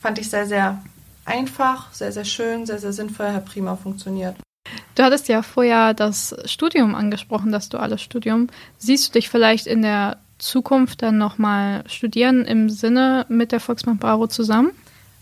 fand 0.00 0.18
ich 0.18 0.28
sehr, 0.30 0.46
sehr 0.46 0.82
einfach, 1.24 1.92
sehr, 1.92 2.12
sehr 2.12 2.24
schön, 2.24 2.66
sehr, 2.66 2.78
sehr 2.78 2.92
sinnvoll, 2.92 3.32
hat 3.32 3.46
prima 3.46 3.76
funktioniert. 3.76 4.36
Du 4.94 5.02
hattest 5.02 5.28
ja 5.28 5.42
vorher 5.42 5.94
das 5.94 6.34
Studium 6.44 6.94
angesprochen, 6.94 7.50
das 7.52 7.68
duale 7.68 7.98
Studium. 7.98 8.48
Siehst 8.78 9.08
du 9.08 9.12
dich 9.18 9.30
vielleicht 9.30 9.66
in 9.66 9.82
der 9.82 10.18
Zukunft 10.38 11.02
dann 11.02 11.18
nochmal 11.18 11.84
studieren 11.86 12.44
im 12.44 12.68
Sinne 12.68 13.24
mit 13.28 13.52
der 13.52 13.60
Volksbank 13.60 14.00
Bravo 14.00 14.26
zusammen? 14.26 14.72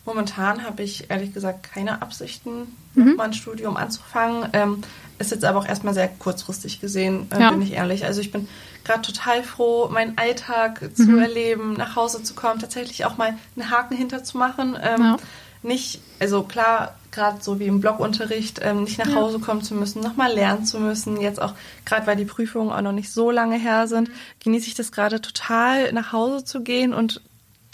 Momentan 0.06 0.64
habe 0.64 0.82
ich 0.82 1.10
ehrlich 1.10 1.32
gesagt 1.34 1.62
keine 1.62 2.02
Absichten, 2.02 2.74
Mhm. 2.94 3.10
nochmal 3.10 3.26
ein 3.26 3.34
Studium 3.34 3.76
anzufangen. 3.76 4.48
Ähm, 4.52 4.82
ist 5.20 5.30
jetzt 5.30 5.44
aber 5.44 5.58
auch 5.60 5.66
erstmal 5.66 5.94
sehr 5.94 6.08
kurzfristig 6.08 6.80
gesehen, 6.80 7.28
äh, 7.30 7.40
Ja. 7.40 7.50
bin 7.50 7.62
ich 7.62 7.72
ehrlich. 7.72 8.04
Also 8.04 8.20
ich 8.20 8.32
bin 8.32 8.48
gerade 8.84 9.02
total 9.02 9.42
froh, 9.42 9.88
meinen 9.88 10.16
Alltag 10.18 10.90
zu 10.96 11.04
Mhm. 11.10 11.18
erleben, 11.18 11.72
nach 11.74 11.94
Hause 11.96 12.22
zu 12.22 12.34
kommen, 12.34 12.58
tatsächlich 12.58 13.04
auch 13.04 13.16
mal 13.18 13.34
einen 13.56 13.70
Haken 13.70 13.96
hinterzumachen. 13.96 14.76
Ähm, 14.82 15.00
Ja. 15.02 15.16
Nicht, 15.62 16.00
also 16.18 16.42
klar, 16.44 16.94
gerade 17.10 17.42
so 17.42 17.58
wie 17.60 17.66
im 17.66 17.82
Blockunterricht, 17.82 18.60
ähm, 18.62 18.84
nicht 18.84 18.96
nach 18.98 19.08
Ja. 19.08 19.16
Hause 19.16 19.40
kommen 19.40 19.60
zu 19.62 19.74
müssen, 19.74 20.00
nochmal 20.02 20.32
lernen 20.32 20.64
zu 20.64 20.80
müssen. 20.80 21.20
Jetzt 21.20 21.40
auch, 21.42 21.52
gerade 21.84 22.06
weil 22.06 22.16
die 22.16 22.24
Prüfungen 22.24 22.72
auch 22.72 22.80
noch 22.80 22.92
nicht 22.92 23.12
so 23.12 23.30
lange 23.30 23.58
her 23.58 23.86
sind, 23.86 24.10
genieße 24.42 24.68
ich 24.68 24.74
das 24.74 24.90
gerade 24.90 25.20
total, 25.20 25.92
nach 25.92 26.12
Hause 26.12 26.46
zu 26.46 26.62
gehen 26.62 26.94
und 26.94 27.20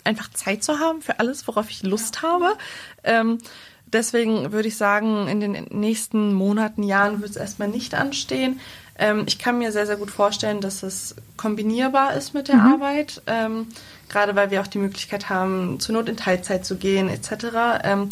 einfach 0.02 0.30
Zeit 0.32 0.64
zu 0.64 0.80
haben 0.80 1.00
für 1.00 1.20
alles, 1.20 1.46
worauf 1.46 1.70
ich 1.70 1.84
Lust 1.84 2.22
habe. 2.22 2.56
Ähm, 3.04 3.38
deswegen 3.86 4.52
würde 4.52 4.68
ich 4.68 4.76
sagen, 4.76 5.28
in 5.28 5.40
den 5.40 5.66
nächsten 5.70 6.32
Monaten, 6.32 6.82
Jahren 6.82 7.20
wird 7.20 7.30
es 7.30 7.36
erstmal 7.36 7.68
nicht 7.68 7.94
anstehen. 7.94 8.60
Ähm, 8.98 9.24
ich 9.26 9.38
kann 9.38 9.58
mir 9.58 9.72
sehr, 9.72 9.86
sehr 9.86 9.96
gut 9.96 10.10
vorstellen, 10.10 10.60
dass 10.60 10.82
es 10.82 11.14
kombinierbar 11.36 12.14
ist 12.14 12.34
mit 12.34 12.48
der 12.48 12.62
Arbeit. 12.62 13.22
Ähm, 13.26 13.66
gerade 14.08 14.34
weil 14.36 14.50
wir 14.50 14.60
auch 14.60 14.66
die 14.66 14.78
Möglichkeit 14.78 15.28
haben, 15.28 15.80
zur 15.80 15.94
Not 15.94 16.08
in 16.08 16.16
Teilzeit 16.16 16.64
zu 16.64 16.76
gehen, 16.76 17.08
etc. 17.08 17.82
Ähm, 17.84 18.10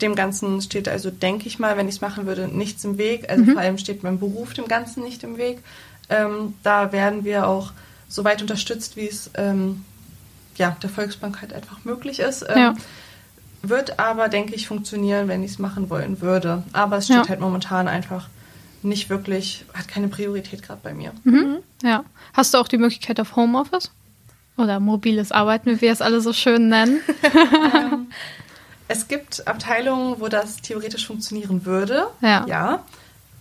dem 0.00 0.14
Ganzen 0.14 0.60
steht 0.60 0.88
also, 0.88 1.10
denke 1.10 1.46
ich 1.46 1.58
mal, 1.58 1.76
wenn 1.76 1.88
ich 1.88 1.96
es 1.96 2.00
machen 2.00 2.26
würde, 2.26 2.48
nichts 2.48 2.84
im 2.84 2.98
Weg. 2.98 3.30
Also 3.30 3.44
vor 3.44 3.60
allem 3.60 3.78
steht 3.78 4.02
mein 4.02 4.18
Beruf 4.18 4.54
dem 4.54 4.66
Ganzen 4.66 5.02
nicht 5.02 5.22
im 5.22 5.36
Weg. 5.36 5.58
Ähm, 6.08 6.54
da 6.62 6.92
werden 6.92 7.24
wir 7.24 7.46
auch 7.46 7.72
so 8.08 8.24
weit 8.24 8.42
unterstützt, 8.42 8.96
wie 8.96 9.08
es 9.08 9.30
ähm, 9.34 9.84
ja, 10.56 10.76
der 10.82 10.90
Volksbank 10.90 11.40
halt 11.40 11.52
einfach 11.52 11.84
möglich 11.84 12.20
ist. 12.20 12.42
Ähm, 12.48 12.58
Ja. 12.58 12.74
Wird 13.68 13.98
aber, 13.98 14.28
denke 14.28 14.54
ich, 14.54 14.66
funktionieren, 14.68 15.28
wenn 15.28 15.42
ich 15.42 15.52
es 15.52 15.58
machen 15.58 15.90
wollen 15.90 16.20
würde. 16.20 16.62
Aber 16.72 16.98
es 16.98 17.06
steht 17.06 17.16
Ja. 17.16 17.28
halt 17.28 17.40
momentan 17.40 17.88
einfach 17.88 18.28
nicht 18.82 19.08
wirklich, 19.10 19.64
hat 19.72 19.88
keine 19.88 20.08
Priorität 20.08 20.62
gerade 20.62 20.80
bei 20.82 20.92
mir. 20.94 21.12
Mhm. 21.24 21.58
Ja. 21.82 22.04
Hast 22.34 22.52
du 22.54 22.58
auch 22.58 22.68
die 22.68 22.78
Möglichkeit 22.78 23.18
auf 23.20 23.36
Homeoffice? 23.36 23.90
Oder 24.56 24.78
mobiles 24.78 25.32
Arbeiten, 25.32 25.70
wie 25.70 25.80
wir 25.80 25.90
es 25.92 26.02
alle 26.02 26.20
so 26.20 26.32
schön 26.32 26.68
nennen? 26.68 27.00
ähm, 27.74 28.06
es 28.86 29.08
gibt 29.08 29.48
Abteilungen, 29.48 30.16
wo 30.20 30.28
das 30.28 30.56
theoretisch 30.56 31.06
funktionieren 31.06 31.64
würde. 31.64 32.06
Ja. 32.20 32.44
Ja. 32.46 32.84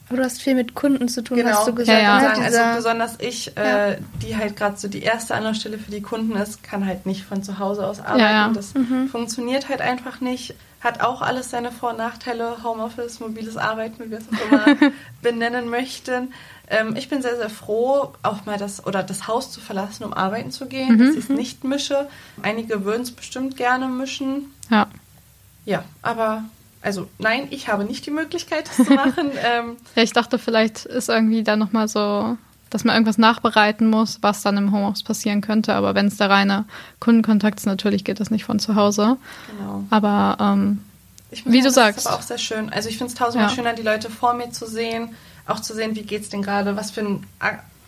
Aber 0.10 0.18
du 0.18 0.24
hast 0.26 0.42
viel 0.42 0.54
mit 0.56 0.76
Kunden 0.76 1.08
zu 1.08 1.24
tun, 1.24 1.38
Genau, 1.38 1.52
hast 1.52 1.68
du 1.68 1.74
gesagt. 1.74 2.02
Ja, 2.02 2.22
ja. 2.22 2.38
ne? 2.38 2.44
also 2.46 2.60
besonders 2.76 3.16
ich, 3.20 3.56
äh, 3.58 3.98
die 4.22 4.36
halt 4.36 4.56
gerade 4.56 4.78
so 4.78 4.88
die 4.88 5.02
erste 5.02 5.34
Anlaufstelle 5.34 5.78
für 5.78 5.92
die 5.92 6.02
Kunden 6.02 6.36
ist, 6.36 6.62
kann 6.62 6.86
halt 6.86 7.06
nicht 7.06 7.24
von 7.24 7.42
zu 7.42 7.58
Hause 7.60 7.88
aus 7.88 8.00
arbeiten. 8.00 8.20
Ja. 8.20 8.52
Das 8.54 8.74
funktioniert 9.12 9.70
halt 9.70 9.82
einfach 9.82 10.20
nicht. 10.22 10.56
Hat 10.82 11.02
auch 11.02 11.22
alles 11.22 11.50
seine 11.50 11.72
Vor- 11.72 11.92
und 11.92 11.98
Nachteile, 11.98 12.62
Homeoffice, 12.64 13.22
mobiles 13.22 13.56
Arbeiten, 13.56 14.04
wie 14.04 14.12
wir 14.12 14.18
es 14.18 14.26
auch 14.28 14.52
immer 14.52 14.92
benennen 15.22 15.70
möchten. 15.70 16.34
Ähm, 16.68 16.96
ich 16.98 17.08
bin 17.08 17.22
sehr, 17.22 17.38
sehr 17.38 17.50
froh, 17.50 18.14
auch 18.22 18.46
mal 18.46 18.58
das 18.58 18.86
oder 18.86 19.02
das 19.04 19.28
Haus 19.28 19.52
zu 19.52 19.62
verlassen, 19.62 20.04
um 20.04 20.14
arbeiten 20.14 20.52
zu 20.52 20.66
gehen, 20.66 20.98
dass 20.98 21.12
ich 21.16 21.24
es 21.26 21.30
nicht 21.30 21.64
mische. 21.64 22.10
Einige 22.42 22.84
würden 22.84 23.04
es 23.04 23.12
bestimmt 23.12 23.56
gerne 23.56 23.88
mischen. 23.88 24.54
Ja. 24.70 24.88
Ja, 25.66 25.86
aber 26.02 26.44
also 26.84 27.08
nein, 27.18 27.48
ich 27.50 27.68
habe 27.70 27.86
nicht 27.86 28.06
die 28.06 28.12
Möglichkeit, 28.12 28.68
das 28.68 28.86
zu 28.86 28.94
machen. 28.94 29.32
ähm, 29.44 29.78
Ja, 29.96 30.04
ich 30.04 30.14
dachte, 30.14 30.38
vielleicht 30.38 30.86
ist 30.86 31.10
irgendwie 31.10 31.44
da 31.44 31.56
nochmal 31.56 31.88
so, 31.88 32.38
dass 32.70 32.84
man 32.84 32.94
irgendwas 32.96 33.18
nachbereiten 33.18 33.90
muss, 33.90 34.20
was 34.22 34.42
dann 34.42 34.58
im 34.58 34.72
Homeoffice 34.72 35.04
passieren 35.04 35.42
könnte. 35.42 35.74
Aber 35.76 35.96
wenn 35.96 36.08
es 36.08 36.18
der 36.18 36.30
reine 36.30 36.66
Kundenkontakt 37.00 37.60
ist, 37.60 37.66
natürlich 37.66 38.04
geht 38.04 38.20
das 38.20 38.30
nicht 38.32 38.46
von 38.46 38.60
zu 38.60 38.76
Hause. 38.76 39.18
genau. 39.58 39.84
Aber 39.90 40.38
ähm, 40.40 40.84
Ich 41.32 41.46
Wie 41.46 41.60
du 41.60 41.66
das 41.66 41.76
sagst. 41.76 42.00
ist 42.00 42.08
aber 42.08 42.18
auch 42.18 42.22
sehr 42.22 42.38
schön. 42.38 42.72
Also 42.72 42.90
ich 42.90 42.98
finde 42.98 43.12
es 43.14 43.18
tausendmal 43.18 43.50
Ja. 43.50 43.56
schöner, 43.56 43.74
die 43.74 43.82
Leute 43.84 44.10
vor 44.10 44.34
mir 44.34 44.52
zu 44.52 44.66
sehen, 44.68 45.16
auch 45.48 45.60
zu 45.60 45.74
sehen, 45.74 45.96
wie 45.96 46.04
geht's 46.04 46.30
denen 46.30 46.44
gerade, 46.44 46.76
was 46.76 46.92
für 46.92 47.02
ein 47.02 47.24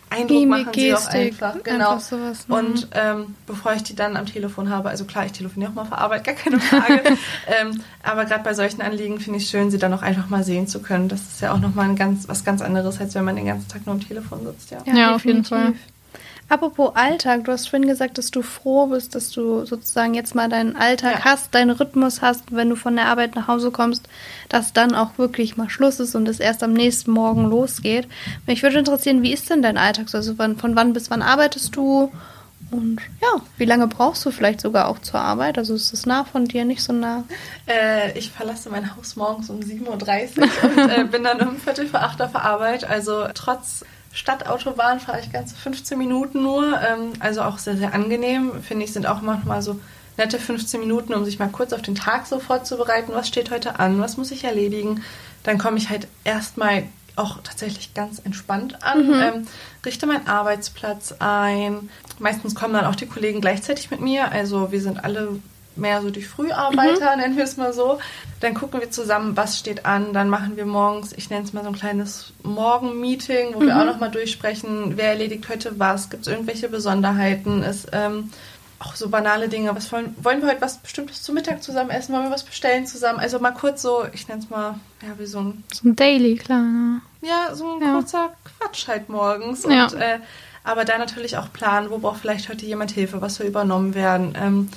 Eindruck 0.08 0.30
Mimik, 0.30 0.48
machen 0.48 0.72
sie 0.74 0.94
auch 0.94 0.98
Gestik, 0.98 1.20
einfach. 1.20 1.62
Genau. 1.62 1.90
einfach 1.92 2.00
sowas, 2.00 2.48
mhm. 2.48 2.54
und 2.54 2.88
ähm, 2.92 3.34
bevor 3.46 3.72
ich 3.74 3.82
die 3.82 3.94
dann 3.94 4.16
am 4.16 4.26
Telefon 4.26 4.70
habe, 4.70 4.88
also 4.88 5.04
klar, 5.04 5.26
ich 5.26 5.32
telefoniere 5.32 5.70
auch 5.70 5.74
mal 5.74 5.84
für 5.84 5.98
Arbeit, 5.98 6.24
gar 6.24 6.34
keine 6.34 6.60
Frage. 6.60 7.02
ähm, 7.60 7.82
aber 8.02 8.24
gerade 8.24 8.44
bei 8.44 8.54
solchen 8.54 8.82
Anliegen 8.82 9.18
finde 9.18 9.38
ich 9.38 9.44
es 9.44 9.50
schön, 9.50 9.70
sie 9.70 9.78
dann 9.78 9.92
auch 9.92 10.02
einfach 10.02 10.28
mal 10.28 10.44
sehen 10.44 10.68
zu 10.68 10.80
können. 10.80 11.08
Das 11.08 11.20
ist 11.22 11.40
ja 11.40 11.52
auch 11.52 11.60
nochmal 11.60 11.88
ein 11.88 11.96
ganz, 11.96 12.28
was 12.28 12.44
ganz 12.44 12.62
anderes, 12.62 13.00
als 13.00 13.14
wenn 13.14 13.24
man 13.24 13.36
den 13.36 13.46
ganzen 13.46 13.68
Tag 13.68 13.84
nur 13.86 13.94
am 13.94 14.00
Telefon 14.00 14.44
sitzt. 14.44 14.70
Ja. 14.70 14.78
Ja, 14.94 15.14
auf 15.14 15.24
jeden 15.24 15.44
Fall. 15.44 15.74
Apropos 16.48 16.92
Alltag, 16.94 17.44
du 17.44 17.52
hast 17.52 17.68
vorhin 17.68 17.88
gesagt, 17.88 18.18
dass 18.18 18.30
du 18.30 18.40
froh 18.42 18.86
bist, 18.86 19.16
dass 19.16 19.30
du 19.30 19.64
sozusagen 19.64 20.14
jetzt 20.14 20.34
mal 20.36 20.48
deinen 20.48 20.76
Alltag 20.76 21.12
Ja. 21.18 21.24
hast, 21.24 21.52
deinen 21.54 21.70
Rhythmus 21.70 22.22
hast, 22.22 22.54
wenn 22.54 22.68
du 22.70 22.76
von 22.76 22.94
der 22.94 23.06
Arbeit 23.06 23.34
nach 23.34 23.48
Hause 23.48 23.72
kommst, 23.72 24.08
dass 24.48 24.72
dann 24.72 24.94
auch 24.94 25.18
wirklich 25.18 25.56
mal 25.56 25.68
Schluss 25.68 25.98
ist 25.98 26.14
und 26.14 26.28
es 26.28 26.38
erst 26.38 26.62
am 26.62 26.72
nächsten 26.72 27.10
Morgen 27.10 27.46
losgeht. 27.46 28.06
Mich 28.46 28.62
würde 28.62 28.78
interessieren, 28.78 29.22
wie 29.22 29.32
ist 29.32 29.50
denn 29.50 29.60
dein 29.62 29.76
Alltag? 29.76 30.08
so? 30.08 30.18
Also 30.18 30.38
wann, 30.38 30.56
von 30.56 30.76
wann 30.76 30.92
bis 30.92 31.10
wann 31.10 31.22
arbeitest 31.22 31.74
du? 31.74 32.12
Und 32.70 32.98
ja, 33.22 33.40
wie 33.58 33.64
lange 33.64 33.86
brauchst 33.86 34.24
du 34.26 34.30
vielleicht 34.32 34.60
sogar 34.60 34.88
auch 34.88 34.98
zur 35.00 35.20
Arbeit? 35.20 35.56
Also 35.58 35.74
ist 35.74 35.92
es 35.92 36.04
nah 36.06 36.24
von 36.24 36.46
dir, 36.46 36.64
nicht 36.64 36.82
so 36.82 36.92
nah? 36.92 37.24
Äh, 37.66 38.16
ich 38.18 38.30
verlasse 38.30 38.70
mein 38.70 38.96
Haus 38.96 39.14
morgens 39.14 39.50
um 39.50 39.60
7.30 39.60 40.38
Uhr 40.38 40.48
und 40.70 40.90
äh, 40.90 41.04
bin 41.04 41.22
dann 41.24 41.40
um 41.46 41.56
Viertel 41.58 41.86
vor 41.86 42.00
acht 42.00 42.20
auf 42.22 42.32
der 42.32 42.42
Arbeit. 42.44 42.84
Also 42.84 43.26
trotz 43.34 43.84
Stadtautobahn 44.12 45.00
fahre 45.00 45.20
ich 45.20 45.32
ganze 45.32 45.54
15 45.56 45.98
Minuten 45.98 46.42
nur. 46.42 46.80
Ähm, 46.80 47.12
also 47.20 47.42
auch 47.42 47.58
sehr, 47.58 47.76
sehr 47.76 47.94
angenehm. 47.94 48.62
Finde 48.62 48.84
ich, 48.84 48.92
sind 48.92 49.06
auch 49.06 49.20
manchmal 49.20 49.62
so 49.62 49.78
nette 50.16 50.38
15 50.38 50.80
Minuten, 50.80 51.14
um 51.14 51.24
sich 51.24 51.38
mal 51.38 51.48
kurz 51.48 51.72
auf 51.72 51.82
den 51.82 51.94
Tag 51.94 52.26
so 52.26 52.40
vorzubereiten. 52.40 53.12
Was 53.12 53.28
steht 53.28 53.50
heute 53.50 53.78
an? 53.78 54.00
Was 54.00 54.16
muss 54.16 54.30
ich 54.30 54.44
erledigen? 54.44 55.02
Dann 55.42 55.58
komme 55.58 55.78
ich 55.78 55.90
halt 55.90 56.08
erstmal 56.24 56.84
auch 57.16 57.38
tatsächlich 57.42 57.94
ganz 57.94 58.18
entspannt 58.18 58.82
an, 58.82 59.12
ähm, 59.14 59.46
richte 59.84 60.06
meinen 60.06 60.26
Arbeitsplatz 60.26 61.14
ein. 61.18 61.88
Meistens 62.18 62.54
kommen 62.54 62.74
dann 62.74 62.84
auch 62.84 62.94
die 62.94 63.06
Kollegen 63.06 63.40
gleichzeitig 63.40 63.90
mit 63.90 64.00
mir. 64.00 64.30
Also 64.30 64.70
wir 64.70 64.82
sind 64.82 65.02
alle 65.02 65.40
mehr 65.76 66.02
so 66.02 66.10
die 66.10 66.22
Früharbeiter, 66.22 67.16
nennen 67.16 67.36
wir 67.36 67.44
es 67.44 67.56
mal 67.56 67.72
so. 67.72 67.98
Dann 68.40 68.54
gucken 68.54 68.80
wir 68.80 68.90
zusammen, 68.90 69.36
was 69.36 69.58
steht 69.58 69.86
an. 69.86 70.12
Dann 70.12 70.28
machen 70.28 70.56
wir 70.56 70.66
morgens, 70.66 71.12
ich 71.12 71.30
nenne 71.30 71.44
es 71.44 71.52
mal 71.52 71.62
so 71.62 71.68
ein 71.70 71.74
kleines 71.76 72.32
Morgenmeeting, 72.42 73.54
wo 73.54 73.60
wir 73.60 73.78
auch 73.80 73.84
nochmal 73.84 74.10
durchsprechen, 74.10 74.92
wer 74.96 75.08
erledigt 75.10 75.48
heute 75.48 75.78
was, 75.78 76.10
gibt 76.10 76.26
es 76.26 76.32
irgendwelche 76.32 76.68
Besonderheiten, 76.68 77.62
ist 77.62 77.88
ähm, 77.92 78.30
auch 78.78 78.94
so 78.94 79.08
banale 79.08 79.48
Dinge. 79.48 79.74
Was 79.74 79.90
wollen, 79.90 80.14
wollen 80.22 80.42
wir 80.42 80.48
heute 80.50 80.60
was 80.60 80.78
Bestimmtes 80.78 81.22
zum 81.22 81.34
Mittag 81.34 81.62
zusammen 81.62 81.90
essen? 81.90 82.12
Wollen 82.12 82.24
wir 82.24 82.30
was 82.30 82.44
bestellen 82.44 82.86
zusammen? 82.86 83.18
Also 83.20 83.38
mal 83.38 83.52
kurz 83.52 83.80
so, 83.82 84.04
ich 84.12 84.28
nenne 84.28 84.42
es 84.42 84.50
mal, 84.50 84.74
ja, 85.02 85.08
wie 85.18 85.26
so 85.26 85.40
ein 85.40 85.64
So 85.72 85.88
ein 85.88 85.96
Daily, 85.96 86.36
klar. 86.36 86.60
Ne? 86.60 87.00
ja, 87.22 87.54
so 87.54 87.74
ein 87.76 87.82
Ja. 87.82 87.92
kurzer 87.94 88.30
Quatsch 88.58 88.86
halt 88.88 89.08
morgens. 89.08 89.64
Ja. 89.64 89.84
Und, 89.84 89.94
äh, 89.94 90.18
aber 90.62 90.84
da 90.84 90.98
natürlich 90.98 91.36
auch 91.38 91.52
planen, 91.52 91.90
wo 91.90 91.98
braucht 91.98 92.20
vielleicht 92.20 92.48
heute 92.48 92.66
jemand 92.66 92.90
Hilfe, 92.90 93.20
was 93.22 93.36
soll 93.36 93.46
übernommen 93.46 93.94
werden. 93.94 94.34
Ähm, 94.40 94.68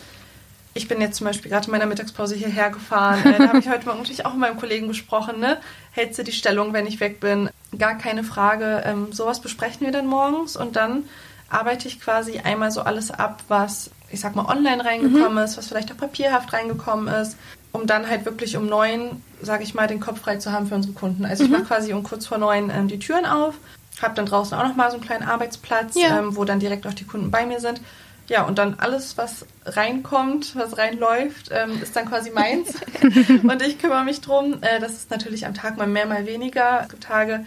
ich 0.74 0.88
bin 0.88 1.02
jetzt 1.02 1.18
zum 1.18 1.26
Beispiel 1.26 1.52
gerade 1.52 1.66
in 1.66 1.72
meiner 1.72 1.86
Mittagspause 1.86 2.36
hierher 2.36 2.70
gefahren. 2.70 3.26
Äh, 3.26 3.38
da 3.38 3.48
habe 3.50 3.60
ich 3.60 3.70
heute 3.70 3.86
Morgen 3.86 4.00
natürlich 4.00 4.26
auch 4.26 4.32
mit 4.34 4.42
meinem 4.42 4.58
Kollegen 4.60 4.88
besprochen. 4.88 5.40
Ne? 5.40 5.58
Hältst 5.92 6.20
du 6.20 6.24
die 6.24 6.32
Stellung, 6.32 6.74
wenn 6.74 6.86
ich 6.88 7.00
weg 7.00 7.20
bin? 7.20 7.50
Gar 7.78 7.96
keine 7.98 8.24
Frage. 8.24 8.84
Ähm, 8.86 9.12
sowas 9.12 9.42
besprechen 9.42 9.86
wir 9.86 9.92
dann 9.92 10.08
morgens 10.08 10.56
und 10.56 10.76
dann 10.76 11.04
arbeite 11.50 11.88
ich 11.88 12.00
quasi 12.00 12.40
einmal 12.40 12.72
so 12.72 12.82
alles 12.82 13.12
ab, 13.12 13.42
was 13.48 13.90
ich 14.12 14.20
sag 14.20 14.36
mal 14.36 14.46
online 14.46 14.84
reingekommen 14.86 15.44
ist, 15.44 15.58
was 15.58 15.68
vielleicht 15.68 15.92
auch 15.92 15.98
papierhaft 15.98 16.54
reingekommen 16.54 17.14
ist, 17.14 17.38
um 17.72 17.86
dann 17.86 18.08
halt 18.10 18.26
wirklich 18.26 18.58
um 18.58 18.66
neun, 18.68 19.22
sage 19.42 19.64
ich 19.64 19.74
mal, 19.76 19.88
den 19.88 20.00
Kopf 20.00 20.22
frei 20.22 20.38
zu 20.38 20.52
haben 20.52 20.68
für 20.68 20.76
unsere 20.76 20.94
Kunden. 20.94 21.26
Also 21.26 21.44
ich 21.44 21.50
mache 21.50 21.64
quasi 21.66 21.94
um 21.94 22.04
kurz 22.04 22.26
vor 22.26 22.38
neun 22.40 22.72
ähm, 22.72 22.88
die 22.88 22.98
Türen 23.00 23.26
auf, 23.26 23.56
habe 24.02 24.16
dann 24.16 24.26
draußen 24.26 24.58
auch 24.58 24.64
nochmal 24.68 24.90
so 24.90 24.98
einen 24.98 25.06
kleinen 25.06 25.28
Arbeitsplatz, 25.28 25.96
Ja. 25.96 26.18
ähm, 26.20 26.36
wo 26.36 26.44
dann 26.46 26.60
direkt 26.60 26.88
auch 26.88 26.94
die 26.94 27.06
Kunden 27.06 27.30
bei 27.30 27.46
mir 27.46 27.60
sind. 27.60 27.82
Ja, 28.30 28.44
und 28.44 28.60
dann 28.60 28.76
alles, 28.76 29.18
was 29.18 29.46
reinkommt, 29.66 30.56
was 30.56 30.78
reinläuft, 30.78 31.50
ähm, 31.52 31.82
ist 31.82 31.96
dann 31.96 32.08
quasi 32.08 32.30
meins. 32.30 32.76
und 33.44 33.62
ich 33.62 33.80
kümmere 33.80 34.04
mich 34.04 34.22
drum. 34.22 34.60
Äh, 34.62 34.80
das 34.80 34.94
ist 34.94 35.12
natürlich 35.12 35.46
am 35.48 35.56
Tag 35.56 35.78
mal 35.78 35.88
mehr, 35.88 36.06
mal 36.06 36.28
weniger. 36.28 36.82
Es 36.84 36.90
gibt 36.90 37.04
Tage, 37.04 37.46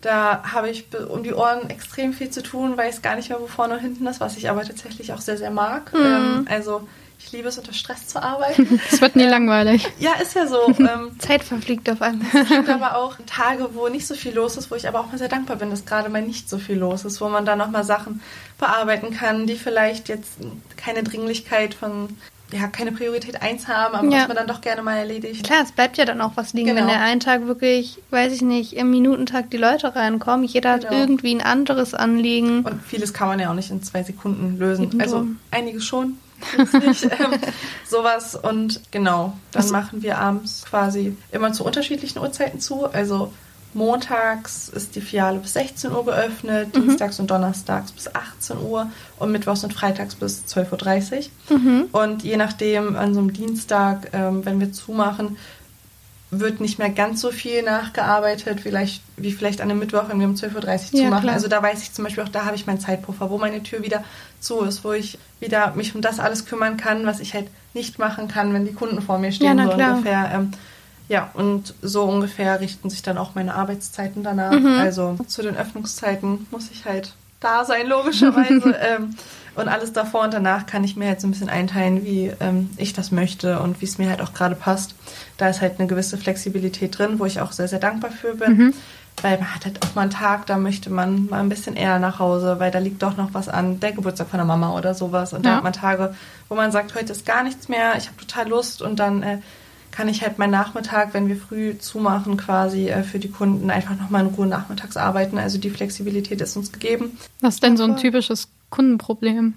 da 0.00 0.42
habe 0.52 0.68
ich 0.68 0.86
um 1.08 1.22
die 1.22 1.32
Ohren 1.32 1.70
extrem 1.70 2.12
viel 2.12 2.30
zu 2.30 2.42
tun, 2.42 2.76
weiß 2.76 3.00
gar 3.00 3.14
nicht 3.14 3.30
mehr, 3.30 3.40
wo 3.40 3.46
vorne 3.46 3.74
und 3.74 3.80
hinten 3.80 4.06
ist, 4.08 4.20
was 4.20 4.36
ich 4.36 4.50
aber 4.50 4.64
tatsächlich 4.64 5.12
auch 5.12 5.20
sehr, 5.20 5.38
sehr 5.38 5.50
mag. 5.50 5.92
Ähm, 5.94 6.46
also 6.50 6.86
ich 7.24 7.32
liebe 7.32 7.48
es, 7.48 7.58
unter 7.58 7.72
Stress 7.72 8.06
zu 8.06 8.22
arbeiten. 8.22 8.80
Es 8.90 9.00
wird 9.00 9.16
nie 9.16 9.24
langweilig. 9.24 9.88
ja, 9.98 10.12
ist 10.20 10.34
ja 10.34 10.46
so. 10.46 10.58
Ähm, 10.78 11.18
Zeit 11.18 11.42
verfliegt 11.42 11.88
auf 11.90 12.02
einmal. 12.02 12.26
es 12.34 12.48
gibt 12.48 12.68
aber 12.68 12.96
auch 12.96 13.16
Tage, 13.26 13.70
wo 13.74 13.88
nicht 13.88 14.06
so 14.06 14.14
viel 14.14 14.34
los 14.34 14.56
ist, 14.56 14.70
wo 14.70 14.74
ich 14.74 14.86
aber 14.86 15.00
auch 15.00 15.06
mal 15.10 15.18
sehr 15.18 15.28
dankbar 15.28 15.56
bin, 15.56 15.70
dass 15.70 15.86
gerade 15.86 16.08
mal 16.10 16.22
nicht 16.22 16.48
so 16.50 16.58
viel 16.58 16.76
los 16.76 17.04
ist, 17.04 17.20
wo 17.20 17.28
man 17.28 17.46
dann 17.46 17.58
nochmal 17.58 17.84
Sachen 17.84 18.20
bearbeiten 18.58 19.10
kann, 19.14 19.46
die 19.46 19.56
vielleicht 19.56 20.08
jetzt 20.08 20.32
keine 20.76 21.02
Dringlichkeit 21.02 21.74
von, 21.74 22.10
ja, 22.52 22.66
keine 22.68 22.92
Priorität 22.92 23.40
1 23.42 23.66
haben, 23.68 23.94
aber 23.94 24.08
Ja. 24.08 24.20
was 24.22 24.28
man 24.28 24.36
dann 24.36 24.46
doch 24.46 24.60
gerne 24.60 24.82
mal 24.82 24.96
erledigt. 24.98 25.44
Klar, 25.44 25.60
es 25.64 25.72
bleibt 25.72 25.96
ja 25.96 26.04
dann 26.04 26.20
auch 26.20 26.32
was 26.36 26.52
liegen, 26.52 26.68
Genau. 26.68 26.80
wenn 26.82 26.88
der 26.88 27.00
einen 27.00 27.20
Tag 27.20 27.46
wirklich, 27.46 27.98
weiß 28.10 28.32
ich 28.32 28.42
nicht, 28.42 28.74
im 28.74 28.90
Minutentag 28.90 29.50
die 29.50 29.56
Leute 29.56 29.94
reinkommen. 29.96 30.44
Jeder 30.44 30.72
hat 30.72 30.82
Genau. 30.82 30.94
irgendwie 31.00 31.34
ein 31.34 31.40
anderes 31.40 31.94
Anliegen. 31.94 32.60
Und 32.64 32.82
vieles 32.82 33.12
kann 33.14 33.28
man 33.28 33.40
ja 33.40 33.50
auch 33.50 33.54
nicht 33.54 33.70
in 33.70 33.82
zwei 33.82 34.02
Sekunden 34.02 34.58
lösen. 34.58 34.84
Eben 34.84 35.00
also 35.00 35.16
drum. 35.18 35.38
einiges 35.50 35.84
schon. 35.84 36.18
Nicht. 36.56 37.04
ähm, 37.04 37.38
sowas 37.88 38.34
und 38.34 38.80
genau, 38.90 39.36
dann 39.52 39.70
machen 39.70 40.02
wir 40.02 40.18
abends 40.18 40.64
quasi 40.68 41.16
immer 41.32 41.52
zu 41.52 41.64
unterschiedlichen 41.64 42.18
Uhrzeiten 42.18 42.60
zu. 42.60 42.86
Also 42.86 43.32
montags 43.74 44.68
ist 44.68 44.94
die 44.94 45.00
Filiale 45.00 45.38
bis 45.38 45.54
16 45.54 45.92
Uhr 45.92 46.04
geöffnet, 46.04 46.74
dienstags 46.74 47.18
und 47.18 47.30
donnerstags 47.30 47.92
bis 47.92 48.14
18 48.14 48.58
Uhr 48.58 48.90
und 49.18 49.32
mittwochs 49.32 49.64
und 49.64 49.72
freitags 49.72 50.14
bis 50.14 50.44
12.30 50.48 51.28
Uhr. 51.50 51.86
Und 51.92 52.22
je 52.22 52.36
nachdem, 52.36 52.96
an 52.96 53.14
so 53.14 53.20
einem 53.20 53.32
Dienstag, 53.32 54.10
ähm, 54.12 54.44
wenn 54.44 54.60
wir 54.60 54.72
zumachen, 54.72 55.36
wird 56.40 56.60
nicht 56.60 56.78
mehr 56.78 56.90
ganz 56.90 57.20
so 57.20 57.30
viel 57.30 57.62
nachgearbeitet, 57.62 58.60
vielleicht, 58.60 59.02
wie 59.16 59.32
vielleicht 59.32 59.60
an 59.60 59.70
einem 59.70 59.78
Mittwoch, 59.80 60.04
wenn 60.08 60.18
wir 60.20 60.26
um 60.26 60.34
12.30 60.34 60.54
Uhr 60.56 60.78
zu 60.90 60.96
Ja, 61.02 61.10
machen. 61.10 61.22
klar. 61.22 61.34
Also 61.34 61.48
da 61.48 61.62
weiß 61.62 61.82
ich 61.82 61.92
zum 61.92 62.04
Beispiel 62.04 62.24
auch, 62.24 62.28
da 62.28 62.44
habe 62.44 62.56
ich 62.56 62.66
meinen 62.66 62.80
Zeitpuffer, 62.80 63.30
wo 63.30 63.38
meine 63.38 63.62
Tür 63.62 63.82
wieder 63.82 64.04
zu 64.40 64.60
ist, 64.62 64.84
wo 64.84 64.92
ich 64.92 65.18
wieder 65.40 65.72
mich 65.74 65.94
um 65.94 66.00
das 66.00 66.20
alles 66.20 66.46
kümmern 66.46 66.76
kann, 66.76 67.06
was 67.06 67.20
ich 67.20 67.34
halt 67.34 67.46
nicht 67.74 67.98
machen 67.98 68.28
kann, 68.28 68.52
wenn 68.54 68.64
die 68.66 68.72
Kunden 68.72 69.00
vor 69.02 69.18
mir 69.18 69.32
stehen, 69.32 69.58
Ja, 69.58 69.64
so 69.64 69.70
klar. 69.74 69.90
ungefähr. 69.96 70.30
Ähm, 70.32 70.50
ja, 71.08 71.30
und 71.34 71.74
so 71.82 72.04
ungefähr 72.04 72.60
richten 72.60 72.88
sich 72.88 73.02
dann 73.02 73.18
auch 73.18 73.34
meine 73.34 73.54
Arbeitszeiten 73.54 74.22
danach. 74.22 74.52
Mhm. 74.52 74.78
Also 74.80 75.16
zu 75.26 75.42
den 75.42 75.56
Öffnungszeiten 75.56 76.46
muss 76.50 76.70
ich 76.72 76.84
halt 76.86 77.12
da 77.40 77.64
sein, 77.64 77.86
logischerweise. 77.88 78.74
ähm, 78.80 79.14
und 79.56 79.68
alles 79.68 79.92
davor 79.92 80.22
und 80.24 80.34
danach 80.34 80.66
kann 80.66 80.84
ich 80.84 80.96
mir 80.96 81.08
halt 81.08 81.20
so 81.20 81.26
ein 81.26 81.30
bisschen 81.30 81.48
einteilen, 81.48 82.04
wie 82.04 82.32
ähm, 82.40 82.70
ich 82.76 82.92
das 82.92 83.10
möchte 83.10 83.60
und 83.60 83.80
wie 83.80 83.84
es 83.86 83.98
mir 83.98 84.08
halt 84.10 84.20
auch 84.20 84.32
gerade 84.34 84.54
passt. 84.54 84.94
Da 85.36 85.48
ist 85.48 85.60
halt 85.60 85.78
eine 85.78 85.86
gewisse 85.88 86.18
Flexibilität 86.18 86.98
drin, 86.98 87.18
wo 87.18 87.24
ich 87.26 87.40
auch 87.40 87.52
sehr, 87.52 87.68
sehr 87.68 87.78
dankbar 87.78 88.10
für 88.10 88.34
bin. 88.34 88.74
Weil 89.22 89.38
man 89.38 89.54
hat 89.54 89.64
halt 89.64 89.80
auch 89.84 89.94
mal 89.94 90.02
einen 90.02 90.10
Tag, 90.10 90.46
da 90.46 90.56
möchte 90.58 90.90
man 90.90 91.26
mal 91.26 91.38
ein 91.38 91.48
bisschen 91.48 91.76
eher 91.76 92.00
nach 92.00 92.18
Hause, 92.18 92.56
weil 92.58 92.72
da 92.72 92.80
liegt 92.80 93.00
doch 93.00 93.16
noch 93.16 93.32
was 93.32 93.48
an, 93.48 93.78
der 93.78 93.92
Geburtstag 93.92 94.28
von 94.28 94.38
der 94.38 94.44
Mama 94.44 94.76
oder 94.76 94.92
sowas. 94.94 95.32
Und 95.32 95.46
da 95.46 95.50
Ja. 95.50 95.56
hat 95.56 95.62
man 95.64 95.72
Tage, 95.72 96.14
wo 96.48 96.56
man 96.56 96.72
sagt, 96.72 96.94
heute 96.96 97.12
ist 97.12 97.24
gar 97.24 97.44
nichts 97.44 97.68
mehr, 97.68 97.96
ich 97.96 98.08
habe 98.08 98.16
total 98.16 98.48
Lust 98.48 98.82
und 98.82 98.98
dann 98.98 99.22
äh, 99.22 99.38
kann 99.92 100.08
ich 100.08 100.22
halt 100.22 100.38
meinen 100.38 100.50
Nachmittag, 100.50 101.14
wenn 101.14 101.28
wir 101.28 101.36
früh 101.36 101.78
zumachen, 101.78 102.36
quasi 102.36 102.88
äh, 102.88 103.04
für 103.04 103.20
die 103.20 103.30
Kunden 103.30 103.70
einfach 103.70 103.96
nochmal 103.96 104.22
in 104.22 104.34
Ruhe 104.34 104.48
nachmittags 104.48 104.96
arbeiten. 104.96 105.38
Also 105.38 105.58
die 105.58 105.70
Flexibilität 105.70 106.40
ist 106.40 106.56
uns 106.56 106.72
gegeben. 106.72 107.16
Was 107.40 107.54
ist 107.54 107.62
denn 107.62 107.76
so 107.76 107.84
ein 107.84 107.96
typisches 107.96 108.48
Kundenproblem? 108.74 109.54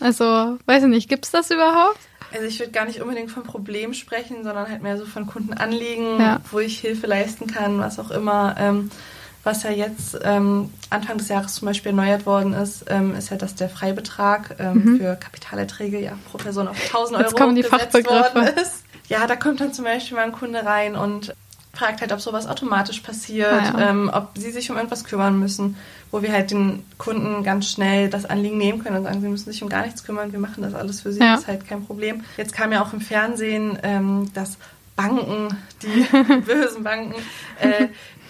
Also, 0.00 0.58
weiß 0.66 0.84
ich 0.84 0.88
nicht, 0.88 1.08
gibt 1.08 1.24
es 1.24 1.30
das 1.30 1.50
überhaupt? 1.50 1.98
Also 2.32 2.46
ich 2.46 2.58
würde 2.58 2.72
gar 2.72 2.86
nicht 2.86 3.00
unbedingt 3.02 3.30
von 3.30 3.42
Problem 3.42 3.92
sprechen, 3.94 4.42
sondern 4.42 4.68
halt 4.68 4.82
mehr 4.82 4.96
so 4.96 5.04
von 5.04 5.26
Kundenanliegen, 5.26 6.18
Ja. 6.18 6.40
wo 6.50 6.60
ich 6.60 6.78
Hilfe 6.80 7.06
leisten 7.06 7.46
kann, 7.46 7.78
was 7.78 7.98
auch 7.98 8.10
immer. 8.10 8.54
Ähm, 8.58 8.90
was 9.44 9.64
ja 9.64 9.70
jetzt 9.70 10.16
ähm, 10.22 10.70
Anfang 10.88 11.18
des 11.18 11.28
Jahres 11.28 11.54
zum 11.54 11.66
Beispiel 11.66 11.90
erneuert 11.90 12.26
worden 12.26 12.52
ist, 12.54 12.84
ähm, 12.88 13.14
ist 13.16 13.30
ja, 13.30 13.36
dass 13.36 13.54
der 13.56 13.68
Freibetrag 13.68 14.56
ähm, 14.60 14.98
für 14.98 15.16
Kapitalerträge 15.16 16.00
ja 16.00 16.12
pro 16.30 16.38
Person 16.38 16.68
auf 16.68 16.76
1000 16.80 17.18
Mhm. 17.18 17.22
Jetzt 17.24 17.34
Euro 17.34 17.42
kommen 17.42 17.56
die 17.56 17.62
Fachbegriffe. 17.64 18.34
worden 18.36 18.56
ist. 18.62 18.84
Ja, 19.08 19.26
da 19.26 19.34
kommt 19.36 19.60
dann 19.60 19.72
zum 19.74 19.84
Beispiel 19.84 20.16
mal 20.16 20.22
ein 20.24 20.32
Kunde 20.32 20.64
rein 20.64 20.94
und 20.96 21.34
fragt 21.74 22.00
halt, 22.02 22.12
ob 22.12 22.20
sowas 22.20 22.46
automatisch 22.46 23.00
passiert, 23.00 23.50
Ah, 23.50 23.78
ja. 23.80 23.90
ähm, 23.90 24.10
ob 24.12 24.36
sie 24.36 24.50
sich 24.50 24.70
um 24.70 24.76
irgendwas 24.76 25.04
kümmern 25.04 25.38
müssen, 25.38 25.76
wo 26.10 26.20
wir 26.20 26.30
halt 26.32 26.50
den 26.50 26.84
Kunden 26.98 27.42
ganz 27.44 27.70
schnell 27.70 28.10
das 28.10 28.26
Anliegen 28.26 28.58
nehmen 28.58 28.82
können 28.84 28.98
und 28.98 29.04
sagen, 29.04 29.22
sie 29.22 29.28
müssen 29.28 29.50
sich 29.50 29.62
um 29.62 29.68
gar 29.70 29.82
nichts 29.86 30.04
kümmern, 30.04 30.32
wir 30.32 30.38
machen 30.38 30.62
das 30.62 30.74
alles 30.74 31.00
für 31.00 31.12
sie, 31.12 31.20
Ja. 31.20 31.32
das 31.32 31.42
ist 31.42 31.48
halt 31.48 31.66
kein 31.66 31.84
Problem. 31.86 32.24
Jetzt 32.36 32.52
kam 32.52 32.72
ja 32.72 32.82
auch 32.82 32.92
im 32.92 33.00
Fernsehen, 33.00 33.78
ähm, 33.82 34.30
dass 34.34 34.58
Banken, 34.96 35.56
die 35.82 36.06
bösen 36.44 36.82
Banken, 36.84 37.14
äh, 37.60 37.86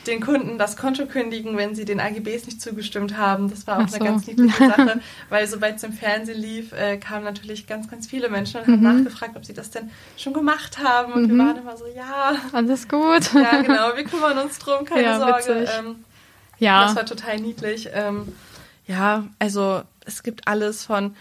den 0.07 0.21
Kunden 0.21 0.59
das 0.59 0.77
Konto 0.77 1.07
kündigen, 1.07 1.57
wenn 1.57 1.75
sie 1.75 1.85
den 1.85 2.01
AGBs 2.01 2.47
nicht 2.47 2.61
zugestimmt 2.61 3.17
haben. 3.17 3.49
Das 3.51 3.67
war 3.67 3.83
auch 3.83 3.88
so. 3.88 3.97
eine 3.97 4.05
ganz 4.05 4.27
niedliche 4.27 4.57
Sache, 4.69 5.01
weil 5.29 5.47
sobald 5.47 5.77
es 5.77 5.83
im 5.85 5.93
Fernsehen 5.93 6.41
lief, 6.41 6.73
äh, 6.73 6.97
kamen 6.97 7.25
natürlich 7.25 7.67
ganz, 7.67 7.88
ganz 7.88 8.07
viele 8.07 8.29
Menschen 8.29 8.61
und 8.61 8.67
haben 8.67 8.81
Mhm. 8.81 9.05
nachgefragt, 9.05 9.37
ob 9.37 9.45
sie 9.45 9.55
das 9.55 9.71
denn 9.71 9.91
schon 10.17 10.33
gemacht 10.33 10.79
haben. 10.83 11.12
Und 11.12 11.29
wir 11.31 11.38
waren 11.38 11.57
immer 11.57 11.77
so, 11.77 11.85
ja, 11.95 12.35
Alles 12.53 12.88
gut. 12.88 13.33
ja, 13.35 13.62
genau, 13.62 13.95
wir 13.95 14.05
kümmern 14.05 14.38
uns 14.38 14.59
drum, 14.59 14.85
keine 14.85 15.03
Ja, 15.03 15.19
Sorge. 15.19 15.69
Ähm, 15.79 16.05
Ja. 16.59 16.85
Das 16.85 16.97
war 16.97 17.07
total 17.07 17.38
niedlich. 17.38 17.88
Ähm, 17.93 18.29
ja, 18.87 19.25
also 19.38 19.83
es 20.05 20.23
gibt 20.23 20.49
alles 20.49 20.85
von, 20.85 21.15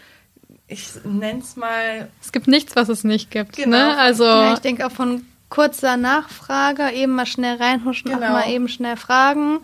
ich 0.66 0.88
nenn's 1.04 1.56
mal. 1.56 2.08
Es 2.20 2.32
gibt 2.32 2.48
nichts, 2.48 2.74
was 2.76 2.88
es 2.88 3.04
nicht 3.04 3.30
gibt. 3.30 3.56
Genau. 3.56 3.76
Ne? 3.76 3.96
Also 3.98 4.24
Ja, 4.24 4.54
ich 4.54 4.58
denke 4.60 4.86
auch 4.86 4.90
von 4.92 5.24
kurzer 5.52 5.98
Nachfrage, 5.98 6.92
eben 6.92 7.12
mal 7.12 7.26
schnell 7.26 7.58
reinhuschen, 7.58 8.10
Genau. 8.10 8.32
mal 8.32 8.48
eben 8.48 8.68
schnell 8.68 8.96
fragen, 8.96 9.58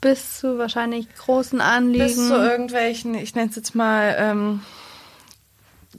bis 0.00 0.38
zu 0.38 0.56
wahrscheinlich 0.56 1.12
großen 1.16 1.60
Anliegen. 1.60 2.04
Bis 2.04 2.28
zu 2.28 2.34
irgendwelchen, 2.36 3.16
ich 3.16 3.34
nenne 3.34 3.50
es 3.50 3.56
jetzt 3.56 3.74
mal 3.74 4.14
ähm, 4.20 4.60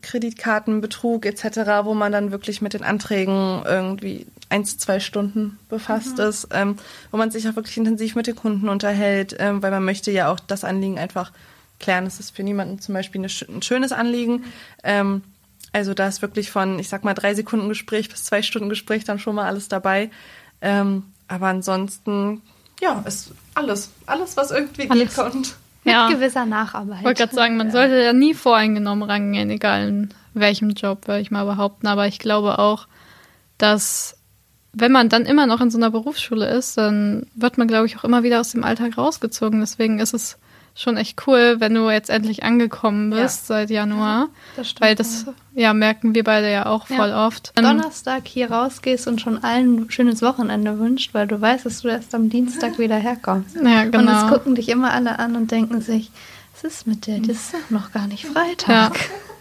Kreditkartenbetrug 0.02 1.26
etc., 1.26 1.84
wo 1.84 1.94
man 1.94 2.14
dann 2.14 2.32
wirklich 2.32 2.62
mit 2.62 2.74
den 2.74 2.84
Anträgen 2.84 3.64
irgendwie 3.66 4.28
eins, 4.48 4.78
zwei 4.78 5.02
Stunden 5.02 5.60
befasst 5.68 6.20
ist, 6.20 6.48
ähm, 6.54 6.78
wo 7.12 7.18
man 7.18 7.30
sich 7.30 7.50
auch 7.50 7.58
wirklich 7.58 7.76
intensiv 7.76 8.16
mit 8.16 8.28
den 8.28 8.36
Kunden 8.38 8.70
unterhält, 8.70 9.36
ähm, 9.40 9.62
weil 9.62 9.72
man 9.72 9.84
möchte 9.84 10.10
ja 10.10 10.32
auch 10.32 10.40
das 10.40 10.64
Anliegen 10.64 10.98
einfach 10.98 11.34
klären. 11.82 12.06
Es 12.06 12.22
ist 12.22 12.34
für 12.34 12.44
niemanden 12.44 12.80
zum 12.80 12.94
Beispiel 12.94 13.20
eine, 13.20 13.30
ein 13.50 13.62
schönes 13.62 13.92
Anliegen. 13.92 14.46
Ähm, 14.86 15.22
also 15.74 15.94
da 15.94 16.08
ist 16.08 16.22
wirklich 16.22 16.52
von, 16.52 16.80
ich 16.80 16.90
sag 16.90 17.04
mal, 17.04 17.14
drei 17.14 17.34
Sekunden 17.34 17.70
Gespräch 17.70 18.10
bis 18.10 18.24
zwei 18.24 18.42
Stunden 18.42 18.70
Gespräch 18.70 19.04
dann 19.04 19.20
schon 19.20 19.36
mal 19.36 19.46
alles 19.46 19.68
dabei. 19.68 20.10
Ähm, 20.62 21.04
aber 21.28 21.48
ansonsten, 21.48 22.42
ja, 22.80 23.04
ist 23.06 23.32
alles, 23.54 23.92
alles, 24.06 24.38
was 24.38 24.52
irgendwie 24.52 24.90
Alles. 24.90 25.16
geht, 25.16 25.16
kommt. 25.16 25.56
mit 25.84 25.94
ja. 25.94 26.10
gewisser 26.10 26.46
Nacharbeit. 26.46 27.00
Ich 27.00 27.06
wollte 27.06 27.24
gerade 27.24 27.36
sagen, 27.36 27.58
man 27.58 27.72
sollte 27.72 28.02
ja 28.02 28.14
nie 28.14 28.34
voreingenommen 28.34 29.10
rangehen, 29.10 29.50
egal 29.50 29.88
in 29.88 30.14
welchem 30.34 30.70
Job, 30.72 31.08
würde 31.08 31.22
ich 31.22 31.32
mal 31.32 31.46
behaupten. 31.46 31.88
Aber 31.88 32.08
ich 32.08 32.20
glaube 32.20 32.60
auch, 32.60 32.88
dass 33.58 34.18
wenn 34.74 34.92
man 34.92 35.10
dann 35.10 35.26
immer 35.26 35.48
noch 35.48 35.60
in 35.60 35.72
so 35.72 35.78
einer 35.78 35.90
Berufsschule 35.90 36.48
ist, 36.50 36.78
dann 36.78 37.26
wird 37.34 37.58
man, 37.58 37.68
glaube 37.68 37.88
ich, 37.88 37.98
auch 37.98 38.04
immer 38.04 38.24
wieder 38.24 38.40
aus 38.40 38.52
dem 38.52 38.64
Alltag 38.64 38.98
rausgezogen. 38.98 39.60
Deswegen 39.60 40.00
ist 40.00 40.14
es 40.14 40.38
schon 40.78 40.96
echt 40.98 41.28
cool, 41.28 41.56
wenn 41.60 41.74
du 41.74 41.90
jetzt 41.90 42.10
endlich 42.10 42.44
angekommen 42.44 43.10
bist 43.10 43.48
seit 43.48 43.70
Januar. 43.70 44.30
das 44.56 44.70
stimmt 44.70 44.82
weil 44.82 44.96
das 44.96 45.26
ja 45.56 45.74
merken 45.74 46.14
wir 46.14 46.24
beide 46.24 46.52
ja 46.52 46.68
auch 46.68 46.86
voll 46.88 47.10
Ja. 47.10 47.26
oft. 47.28 47.52
Donnerstag 47.56 48.28
hier 48.28 48.52
rausgehst 48.52 49.08
und 49.08 49.20
schon 49.20 49.44
allen 49.44 49.82
ein 49.86 49.92
schönes 49.92 50.22
Wochenende 50.22 50.78
wünscht, 50.80 51.14
weil 51.14 51.26
du 51.28 51.40
weißt, 51.42 51.66
dass 51.66 51.82
du 51.82 51.88
erst 51.88 52.14
am 52.14 52.30
Dienstag 52.30 52.78
wieder 52.80 52.98
herkommst. 52.98 53.56
Ja, 53.56 53.82
Und 53.82 53.86
es 53.88 53.92
genau. 53.92 54.28
gucken 54.30 54.56
dich 54.56 54.70
immer 54.70 54.92
alle 54.92 55.18
an 55.20 55.36
und 55.36 55.50
denken 55.52 55.82
sich, 55.82 56.12
was 56.54 56.64
ist 56.64 56.88
mit 56.88 57.08
der? 57.08 57.20
Das 57.20 57.30
ist 57.38 57.54
doch 57.54 57.70
noch 57.70 57.92
gar 57.92 58.08
nicht 58.08 58.26
Ja. 58.68 58.92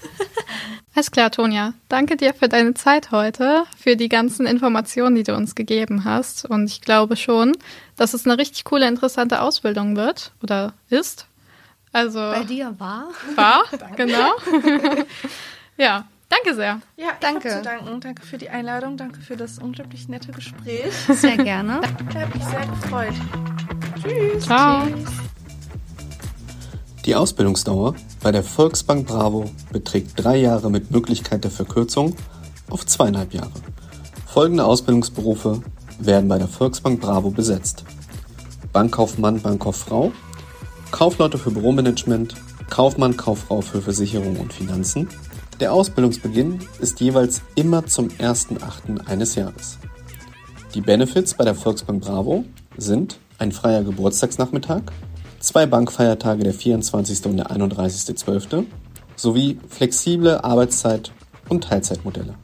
Alles 0.94 1.10
klar, 1.10 1.30
Tonja. 1.30 1.74
Danke 1.90 2.16
dir 2.16 2.32
für 2.32 2.48
deine 2.48 2.72
Zeit 2.72 3.10
heute, 3.10 3.64
für 3.78 3.96
die 3.96 4.08
ganzen 4.08 4.46
Informationen, 4.46 5.14
die 5.14 5.24
du 5.24 5.34
uns 5.34 5.54
gegeben 5.54 6.04
hast. 6.04 6.46
Und 6.46 6.64
ich 6.70 6.80
glaube 6.80 7.16
schon, 7.16 7.52
dass 7.96 8.14
es 8.14 8.24
eine 8.24 8.38
richtig 8.38 8.64
coole, 8.64 8.88
interessante 8.88 9.42
Ausbildung 9.42 9.96
wird 9.96 10.32
oder 10.42 10.72
ist. 10.88 11.26
Also 11.92 12.18
Bei 12.18 12.44
dir 12.44 12.74
war? 12.78 13.08
war, 13.34 13.64
genau. 13.96 14.30
ja, 15.76 16.06
danke 16.30 16.54
sehr. 16.54 16.80
Ja, 16.96 17.08
Danke. 17.20 17.50
Zu 17.50 17.62
danken. 17.62 18.00
Danke 18.00 18.22
für 18.22 18.38
die 18.38 18.48
Einladung. 18.48 18.96
Danke 18.96 19.20
für 19.20 19.36
das 19.36 19.58
unglaublich 19.58 20.08
nette 20.08 20.32
Gespräch. 20.32 20.94
Sehr 21.08 21.36
gerne. 21.36 21.80
Ich 22.10 22.16
habe 22.16 22.38
mich 22.38 22.44
sehr 22.44 22.66
gefreut. 22.66 23.14
Tschüss. 24.02 24.44
Ciao. 24.44 24.86
Die 27.06 27.14
Ausbildungsdauer 27.14 27.94
bei 28.20 28.32
der 28.32 28.42
Volksbank 28.42 29.06
Bravo 29.06 29.44
beträgt 29.70 30.12
drei 30.16 30.38
Jahre 30.38 30.72
mit 30.72 30.90
Möglichkeit 30.90 31.44
der 31.44 31.52
Verkürzung 31.52 32.16
auf 32.68 32.84
zweieinhalb 32.84 33.32
Jahre. 33.32 33.52
Folgende 34.26 34.64
Ausbildungsberufe 34.64 35.62
werden 36.00 36.28
bei 36.28 36.36
der 36.36 36.48
Volksbank 36.48 37.00
Bravo 37.00 37.30
besetzt. 37.30 37.84
Bankkaufmann, 38.72 39.40
Bankkauffrau, 39.40 40.10
Kaufleute 40.90 41.38
für 41.38 41.52
Büromanagement, 41.52 42.34
Kaufmann, 42.70 43.16
Kauffrau 43.16 43.60
für 43.60 43.80
Versicherung 43.80 44.38
und 44.40 44.52
Finanzen. 44.52 45.08
Der 45.60 45.72
Ausbildungsbeginn 45.72 46.58
ist 46.80 47.00
jeweils 47.00 47.40
immer 47.54 47.86
zum 47.86 48.08
1.8. 48.08 49.06
eines 49.06 49.36
Jahres. 49.36 49.78
Die 50.74 50.80
Benefits 50.80 51.34
bei 51.34 51.44
der 51.44 51.54
Volksbank 51.54 52.02
Bravo 52.02 52.44
sind 52.76 53.20
ein 53.38 53.52
freier 53.52 53.84
Geburtstagsnachmittag, 53.84 54.82
zwei 55.46 55.64
Bankfeiertage 55.64 56.42
der 56.42 56.52
24. 56.52 57.24
und 57.26 57.36
der 57.36 57.52
31.12. 57.52 58.64
sowie 59.14 59.58
flexible 59.68 60.40
Arbeitszeit 60.42 61.12
und 61.48 61.62
Teilzeitmodelle. 61.62 62.34